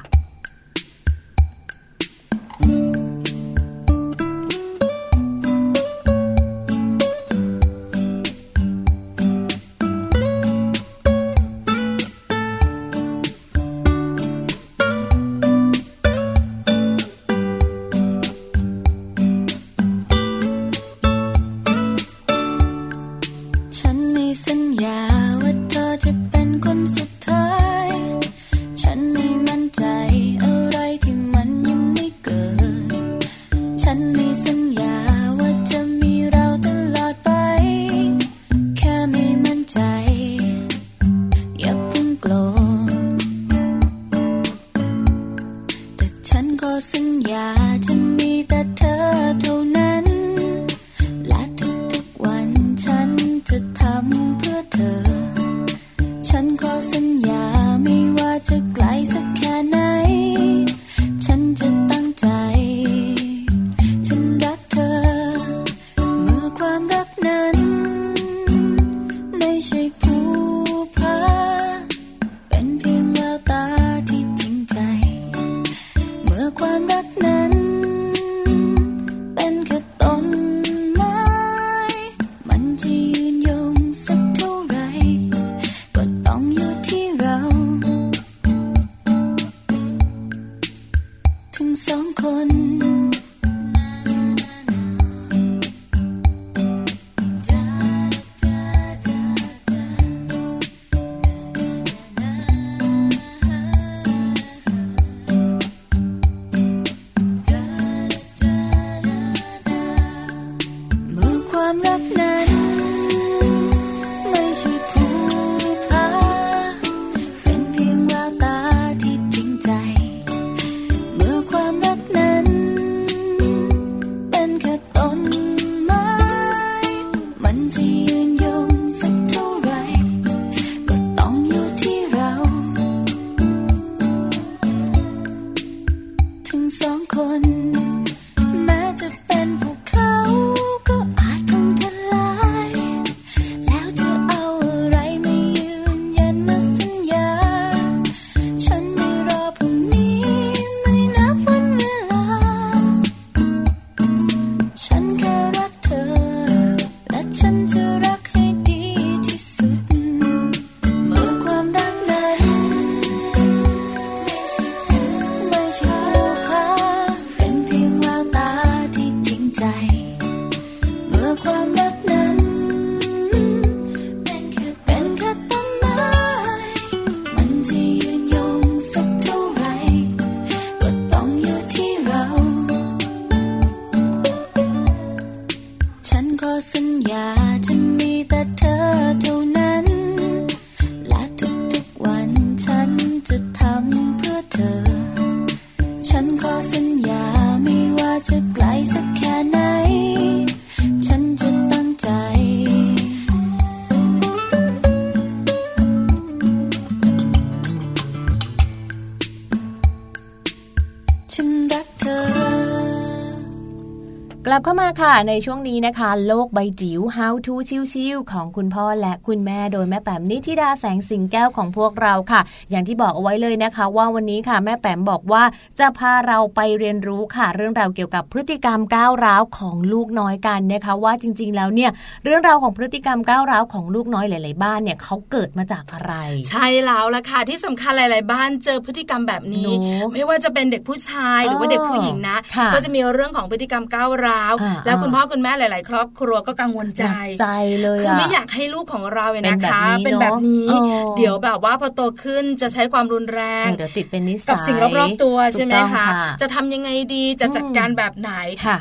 [214.95, 217.55] ลับเข้ามาค่ะ ในช่วงนี้นะคะ โลกใบจิ๋ว How to
[217.93, 222.41] ชิวๆของคุณพ่อและคุณแม่โดยแม่แปมนิธิดาแสงสิงแก้วของพวกเราค่ะ
[222.71, 225.43] อย่างที่บอกเอาไว้เลยนะคะ ว่าวันนี้ค่ะ แม่แปมบอกว่า
[225.79, 231.91] จะพาเราไปเรียนรู้ค่ะ เรื่องราวเกี่ยวกับพฤติกรรมก้าวร้าวของลูกน้อยกันนะคะ ว่าจริง ๆ แล้วเนี่ย
[232.25, 236.13] เรื่องราวของพฤติกรรมก้าวร้าวของลูกน้อยหลาย ๆ บ้านเนี่ยเขาเกิดมาจากอะไร
[236.51, 239.71] ใช่แล้วละค่ะที่สำคัญหลาย ๆ บ้านเจอพฤติกรรมแบบนี้
[240.13, 242.39] ไม่ว่าจะเป็นเด็กผู้ชายหรือว่าเด็กผู้หญิงนะ
[242.75, 247.05] ก็จะมีเรื่องของพฤติกรรมก้าวร้าวแล้วคุณพ่อคุณแม่หลาย ๆ ครอบครัวก็กังวลใจ
[247.41, 247.49] ใจ
[247.83, 250.69] เลยคือไม่อยากให้ลูกของเราเนี่ยนะคะ เป็นแบบนี้
[251.17, 256.07] เดี๋ยวแบบว่าพอโตขึ้นจะใช้ความรุนแรงเดี๋ยวติดเป็นนิสัยกับสิ่งรอบๆตัวใช่ไหมคะ
[256.41, 258.33] จะทำยังไงดีจะจัดการแบบไหน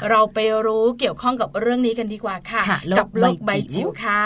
[0.09, 2.63] เราไปรู้เกี่ยวข้องกับเรื่องนี้กันดีกว่าค่ะ
[2.99, 4.23] กับโลกใบจิ๋วค่ะ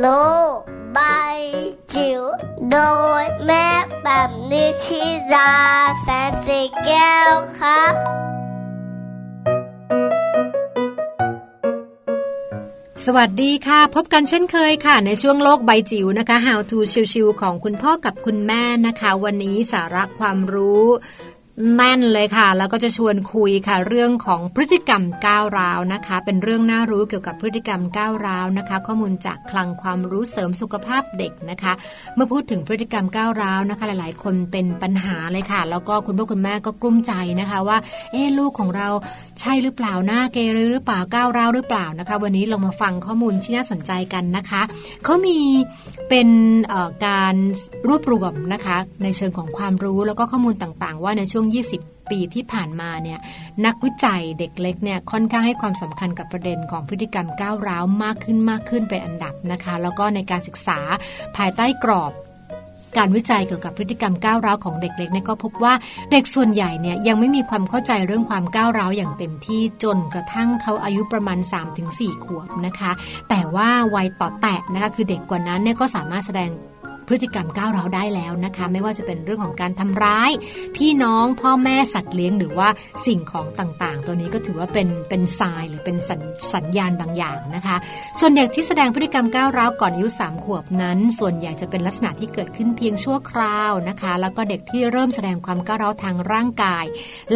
[0.00, 0.08] โล
[0.54, 0.58] ก
[0.94, 1.00] ใบ
[1.94, 2.22] จิ๋ว
[2.70, 2.78] โด
[3.22, 3.68] ยแม่
[4.02, 5.02] แบบนิชิ
[5.34, 5.52] รา
[6.02, 7.94] แสนสีแก้วครับ
[13.06, 16.78] สวัสดีค่ะ พบกันเช่นเคยค่ะ ในช่วงโลกใบจิ๋วนะคะ How to
[17.12, 20.86] ชิวๆของคุณพ่อกับคุณแม่นะคะ วันนี้สาระความรู้
[21.76, 31.72] แม่นเลยค่ะ แล้วก็จะชวนคุยค่ะ เรื่องของพฤติกรรมก้าวร้าวนะคะ เป็นเรื่องน่ารู้เกี่ยวกับพฤติกรรมก้าวร้าวนะคะ ข้อมูลจากคลังความรู้เสริมสุขภาพเด็กนะคะ
[32.14, 37.78] เมื่อพูดถึงพฤติกรรมก้าวร้าวนะคะ หลาย ๆ คนเป็นปัญหาเลยค่ะ แล้วก็คุณพ่อคุณแม่ก็กลุ้มใจนะคะ ว่า
[38.12, 38.88] เอ๊ลูกของเรา
[39.40, 44.62] ใช่หรือเปล่าหน้าเกเรหรือเปล่าก้าวร้าวหรือเปล่านะคะ วันนี้เรามาฟังข้อมูลที่น่าสนใจกันนะคะ
[45.04, 45.38] เขามี
[46.08, 46.28] เป็น
[47.06, 47.34] การ
[47.88, 51.41] รวบรวมนะคะ ในเชิงของความรู้แล้วก็ข้อมูลต่าง ๆ ว่าในช่วง
[51.78, 53.18] 20 ปีที่ผ่านมาเนี่ย
[53.66, 60.78] นักวิจัยเด็กเล็กเนี่ยค่อนข้างให้ความสำคัญกับประเด็นของพฤติกรรมก้าวร้าวมากขึ้นมากขึ้นเป็นอันดับนะคะ แล้วก็ในการศึกษา
[61.36, 62.12] ภายใต้กรอบ
[62.98, 65.74] การวิจัยเกี่ยวกับพฤติกรรมก้าวร้าวของเด็กเล็กเนี่ยก็พบว่า
[66.12, 71.38] เด็กส่วนใหญ่เนี่ยยังไม่มีความเข้าใจเรื่องความก้าวร้าวอย่างเต็มที่จนกระทั่งเขาอายุประมาณ
[71.82, 72.92] 3-4 ขวบนะคะ
[73.28, 76.50] แต่ว่าวัยต่อแตะนะคะคือเด็กกว่านั้นเนี่ยก็สามารถแสดง
[77.12, 80.30] พฤติกรรมก้าวร้าวได้แล้วนะคะ ไม่ว่าจะเป็นเรื่องของการทำร้าย
[80.76, 82.68] พี่น้องพ่อแม่สัตว์เลี้ยงหรือว่า
[83.06, 85.96] สิ่งของต่างๆ ตัวนี้ก็ถือว่าเป็นเป็นทรายหรือเป็น
[86.52, 87.76] สัญญาณบางอย่างนะคะ
[88.18, 96.84] ส่วนเด็กที่แสดงพฤติกรรมก้าวร้าวก่อนอายุ3ขวบนั้น ส่วนใหญ่จะเป็นลักษณะที่เกิดขึ้นเพียงชั่วคราวนะคะ แล้วก็เด็กที่เริ่มแสดงความก้าวร้าวทางร่างกาย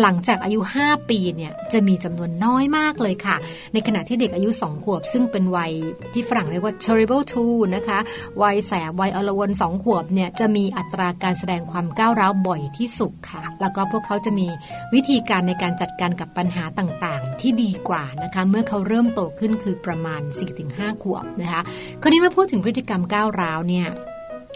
[0.00, 3.36] หลังจากอายุ 5 ปีเนี่ยจะมีจำนวนน้อยมากเลยค่ะ
[3.72, 5.72] ในขณะที่เด็กอายุ 2 ขวบ ซึ่งเป็นวัย
[6.12, 7.98] ที่ฝรั่งเรียกว่า terrible two นะคะ
[8.42, 14.48] วัยแสบวัยอลวนสองขวบเนี่ยจะมีอัตราการแสดงความก้าวร้าวบ่อยที่สุดค่ะ แล้วก็พวกเขาจะมี
[14.94, 20.22] วิธีการในการจัดการกับปัญหาต่างๆ ที่ดีกว่านะคะ เมื่อเขาเริ่มโตขึ้นคือประมาณ
[20.62, 21.62] 4-5 ขวบนะคะ
[22.02, 23.88] คราวนี้มาพูดถึงพฤติกรรมก้าวร้าวเนี่ย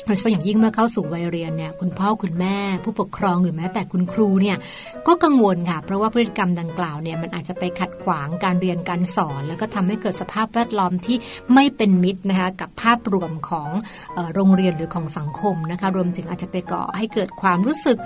[0.05, 4.57] โดยเฉพาะอย่างยิ่งเมื่อเข้าสู่วัยเรียนเนี่ยคุณพ่อคุณแม่ ผู้ปกครองหรือแม้แต่คุณครูเนี่ย
[5.07, 11.17] ก็กังวลค่ะเพราะว่าพฤติกรรมดังกล่าวเนี่ยมันอาจจะไปขัดขวางการเรียนการสอน แล้วก็ทำให้เกิดสภาพแวดล้อมที่
[11.55, 13.69] ไม่เป็นมิตรนะคะกับภาพรวมของ
[14.35, 17.99] โรงเรียนหรือของสังคมนะคะรวมถึงอาจจะไปก่อให้เกิดความรู้สึก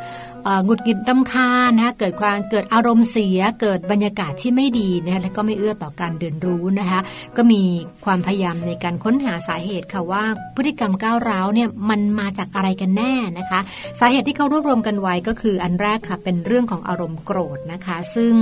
[0.64, 7.01] หงุดหงิดรำคาญนะคะเกิดความเกิดอารมณ์เสีย เกิดบรรยากาศที่ไม่ดีนะคะและก็ไม่เอื้อต่อการเรียนรู้นะคะ
[7.36, 7.62] ก็มี
[8.05, 10.24] ความพยายามในการค้นหาสาเหตุค่ะว่า
[10.57, 13.61] พฤติกรรมก้าวร้าวเนี่ยมันมาจากอะไรกันแน่นะคะ
[14.01, 18.32] สาเหตุที่เขารวบรวมกันไว้ก็คืออันแรกค่ะเป็นเรื่องของอารมณ์โกรธนะคะ ซึ่ง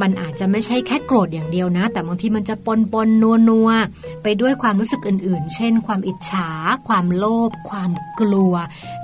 [0.00, 3.68] มันอาจจะไม่ใช่แค่โกรธอย่างเดียวนะ แต่บางทีมันจะปนปนนัวนัว
[4.22, 6.48] ไปด้วยความรู้สึกอื่น ๆ เช่น ความอิจฉา
[6.88, 8.54] ความโลภความกลัว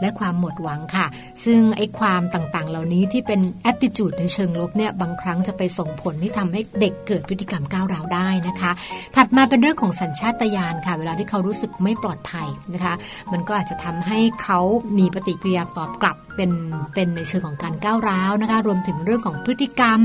[0.00, 1.06] และความหมดหวังค่ะ
[1.44, 8.70] ซึ่งไอ้ความต่างๆ เหล่านี้ที่เป็นแอตติจูดในเชิงลบเนี่ยบางครั้งจะไปส่งผลที่ทำให้เด็กเกิดพฤติกรรมก้าวร้าวได้นะคะ
[9.16, 12.94] ถัดมาเป็นเรื่องของสัญชาตญาณค่ะ เวลาที่เขารู้สึกไม่ปลอดภัยนะคะ
[13.32, 14.60] มันก็อาจจะทำให้เขา
[14.98, 16.50] มีปฏิกิริยาตอบกลับเป็น
[16.94, 20.00] เป็นในเชิงของการก้าวร้าวนะคะรวมถึงเรื่องของพฤติกรรม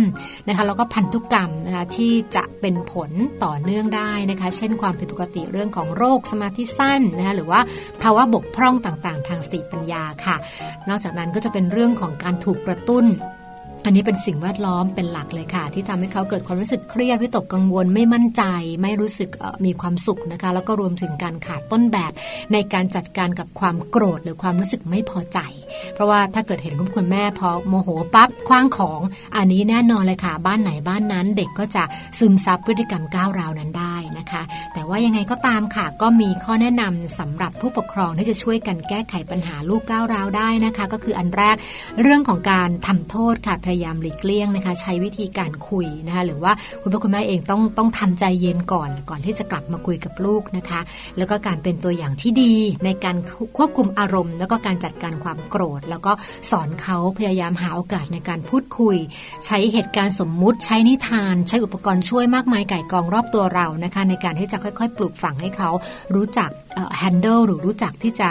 [0.47, 3.11] นะคะแล้วก็พันธุกรรมนะคะที่จะเป็นผล
[3.43, 7.59] ต่อเนื่องได้นะคะ เช่นความผิดปกติเรื่องของโรคสมาธิสั้นนะคะหรือว่า
[8.01, 10.35] ภาวะบกพร่องต่างๆ ทางสติปัญญาค่ะ
[10.89, 13.05] นอกจากนั้นก็จะเป็นเรื่องของการถูกกระตุ้น
[13.85, 18.43] อันนี้เป็นสิ่งแวดล้อมเป็นหลักเลยค่ะ ที่ทำให้เขาเกิดความรู้สึกเครียดวิตกกังวลไม่มั่นใจ
[18.81, 19.29] ไม่รู้สึก
[19.65, 22.11] มีความสุขนะคะ แล้วก็รวมถึงการขาดต้นแบบ
[22.53, 25.39] ในการจัดการกับความโกรธหรือความรู้สึกไม่พอใจ
[25.93, 28.99] เพราะว่าถ้าเกิดเห็นคุณคุณแม่พอโมโหปั๊บคว้างของ
[29.35, 31.83] อันนี้แน่นอนเลยค่ะ บ้านไหนบ้านนั้น เด็กก็จะ
[32.19, 34.41] ซึมซับพฤติกรรมก้าวร้าวนั้นได้นะคะ
[34.73, 41.55] แต่ว่ายังไงก็ตามค่ะ ก็มีข้อแนะนำสำหรับผู้ปกครองที่จะช่วยกันแก้ไขปัญหาลูกก้าวร้าวได้นะคะ ก็คืออันแรก
[42.01, 46.51] เรื่องของการทำโทษค่ะยายามหลีกเลี่ยงนะคะ ใช้วิธีการคุยนะคะ หรือว่า
[46.81, 50.81] คุณพ่อคุณแม่เองต้องต้องทำใจเย็นก่อน ก่อนที่จะกลับมาคุยกับลูกนะคะ
[51.17, 52.53] แล้วก็การเป็นตัวอย่างที่ดี
[52.85, 53.17] ในการ
[53.57, 56.11] ควบคุมอารมณ์ แล้วก็การจัดการความโกรธ แล้วก็
[56.51, 58.97] สอนเขาพยายามหาโอกาสในการพูดคุย
[59.45, 65.69] ใช้เหตุการณ์สมมุติ ใช้นิทาน ใช้อุปกรณ์ช่วยมากมายไก่กองรอบตัวเรานะคะ ในการที่จะค่อย ๆ ปลูกฝังให้เขา
[66.15, 66.49] รู้จัก
[67.01, 68.29] handle หรือรู้จักที่จะ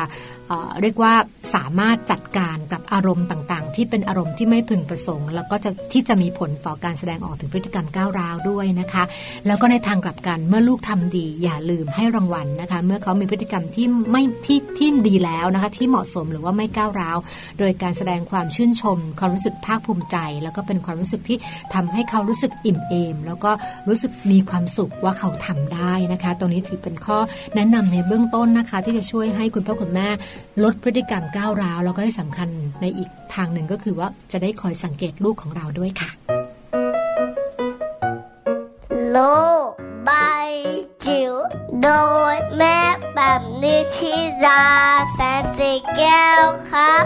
[0.83, 1.15] เรียกว่า
[1.55, 9.05] สามารถจัดการกับอารมณ์ต่างๆ ที่เป็นอารมณ์ที่ไม่พึงประสงค์ แล้วก็จะที่จะมีผลต่อการแสดงออกถึงพฤติกรรมก้าวร้าวด้วยนะคะ
[9.47, 17.19] แล้วก็ในทางกลับกันเมื่อลูกทำดี อย่าลืมให้รางวัลนะคะ เมื่อเขามีพฤติกรรมที่ไม่ที่ที่ดีแล้วนะคะ ที่เหมาะสมหรือว่าไม่ก้าวร้าว
[17.59, 21.37] โดยการแสดงความชื่นชม ความรู้สึกภาคภูมิใจ แล้วก็เป็นความรู้สึกที่
[21.75, 23.51] ทำให้เขารู้สึกอิ่มเอม แล้วก็
[23.89, 27.19] รู้สึกมีความสุขว่าเขาทำได้นะคะ ตรงนี้ถือเป็นข้อ
[27.55, 30.09] แนะนำในเบื้องต้นนะคะ ที่จะช่วยให้คุณพ่อคุณแม่
[30.65, 32.49] ลดพฤติกรรมก้าวร้าวแล้วก็ที่สำคัญ
[32.81, 36.11] ในอีกทางหนึ่งก็คือว่าจะได้คอยสังเกตลูกของเราด้วยค่ะ
[39.11, 39.17] โล
[40.09, 40.51] บาย
[41.05, 41.33] จิ๋ว
[41.83, 41.89] โด
[42.33, 42.79] ยแม่
[43.15, 44.15] แบบนิชิ
[44.45, 44.65] รา
[45.13, 47.05] แสนสีแก้วครับ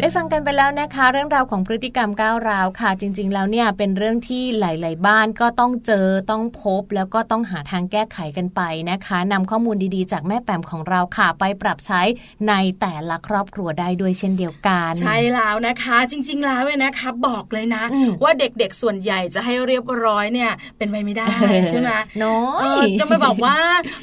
[0.00, 12.00] ได้ฟังกันไปแล้วนะคะ เรื่องราวของพฤติกรรมก้าวร้าวค่ะ จริง ๆ แล้วเนี่ยเป็นเรื่องที่หลาย ๆ บ้านก็ต้องเจอต้องพบ แล้วก็ต้องหาทางแก้ไขกันไปนะคะนำข้อมูลดีๆ จากแม่แปมของเราค่ะ ไปปรับใช้
[12.48, 17.84] ในแต่ละครอบครัวได้ด้วยเช่นเดียวกัน ใช่แล้วนะคะ จริง ๆ แล้วเนี่ยนะคะบอกเลยนะ
[18.22, 21.26] ว่าเด็กๆส่วนใหญ่จะให้เรียบร้อยเนี่ยเป็นไปไม่ได้
[21.70, 21.90] ใช่ไหม
[22.24, 22.40] น้อ
[22.84, 23.56] ยจะไม่บอกว่า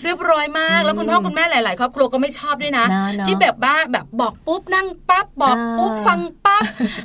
[0.03, 2.85] เรียบร้อยมากแล้วคุณพ่อคุณแม่หลาย ๆ ครอบครัวก็ไม่ชอบด้วยนะ
[3.27, 6.63] ที่แบบบ้าแบบบอกปุ๊บนั่งปั๊บบอกปุ๊บฟังปั๊บ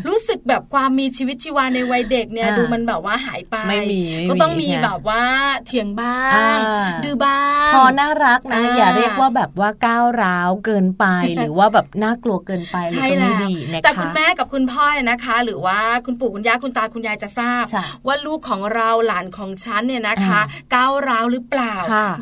[0.09, 5.23] รู้สึกแบบความมีชีวิตชีวาในวัยเด็กเนี่ยดูมันแบบว่าหายไปไม่มีก็ต้องมีแบบว่า
[5.67, 6.21] เถียงบ้า
[6.55, 6.59] ง
[7.05, 11.07] ดื้อบ้างพอน่ารักนะอย่าเรียกว่าแบบว่าก้าวร้าวเกินไป
[11.37, 13.49] หรือว่าแบบน่ากลัวเกินไปใช่แล้ว
[13.83, 17.65] แต่คุณแม่กับคุณพ่อนะคะ หรือว่าคุณปู่คุณย่าคุณตาคุณยายจะทราบ
[18.07, 20.41] ว่าลูกของเราหลานของฉันเนี่ยนะคะ
[20.75, 21.75] ก้าวร้าวหรือเปล่า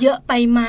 [0.03, 0.63] เยอะไปไหม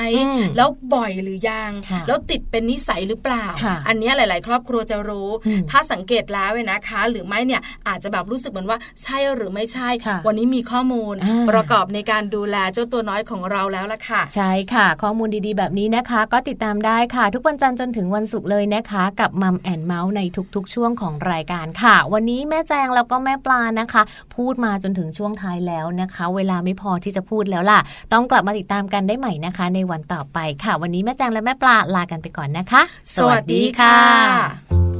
[0.57, 1.71] แล้วบ่อยหรือยัง
[2.07, 3.45] แล้วติดเป็นนิสัยหรือเปล่า
[3.87, 5.29] อันนี้หลาย ๆ ครอบครัวจะรู้
[5.71, 9.89] ถ้าสังเกตแล้วนะคะ หรือไม่เนี่ยอาจจะแบบรู้สึกเหมือนว่าใช่หรือไม่ใช่
[10.27, 11.15] วันนี้มีข้อมูล
[11.49, 20.21] ประกอบในการดูแลเจ้าตัวน้อยของเราแล้วล่ะค่ะ ใช่ค่ะ ข้อมูลดีๆ แบบนี้นะคะ ก็ติดตามได้ค่ะ ทุกวันจันทร์จนถึงวันศุกร์เลยนะคะ กับมัมแอนเมาส์ใน
[20.55, 24.01] ทุกๆ ช่วงของรายการค่ะ วันนี้แม่แจงแล้วก็แม่ปลานะคะ
[24.35, 27.79] พูดมาจนถึงช่วงท้ายแล้วนะคะ เวลาไม่พอที่จะพูดแล้วล่ะ
[28.13, 32.81] ต้องกลับมาติดตามกันได้ใหม่นะคะ ในวันต่อไปค่ะ วันนี้แม่แจงและแม่ปลาลากันไปก่อนนะคะ
[33.15, 34.98] สวัสดีค่ะ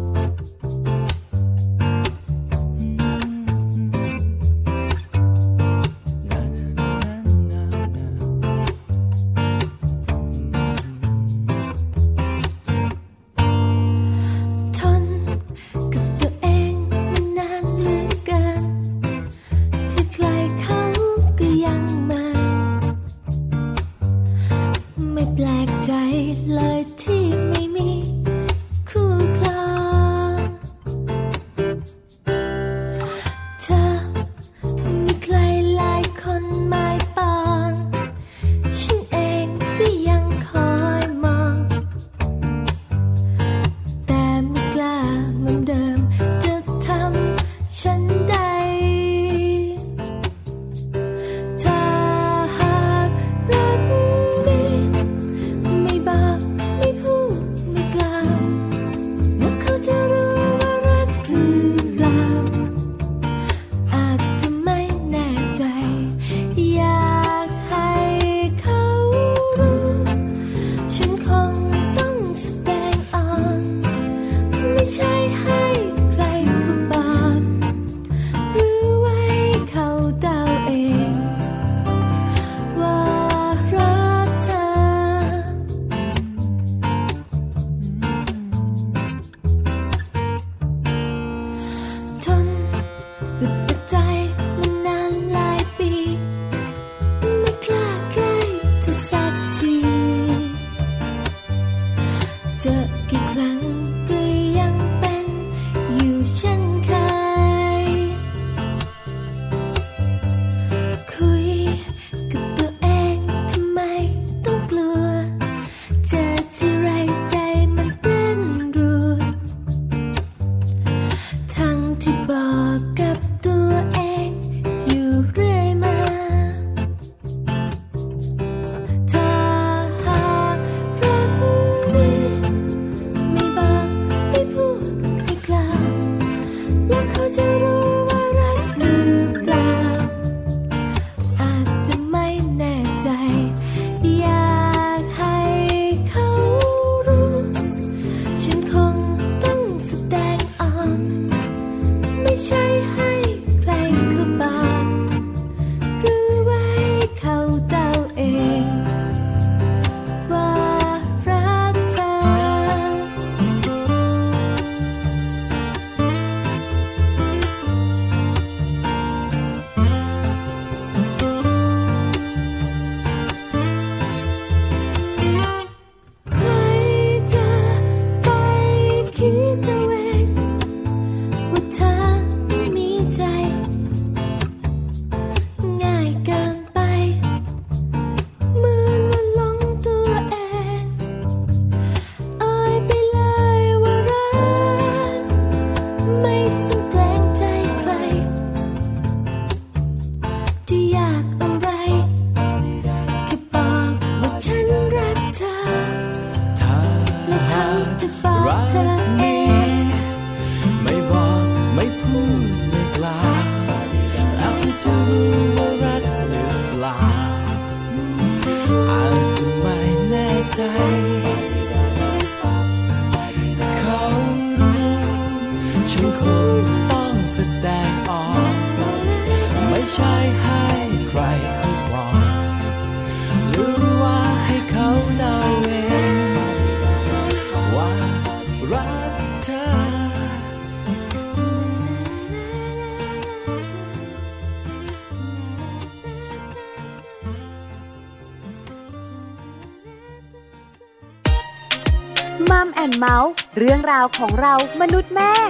[254.20, 255.49] ของเรามนุษย์แม่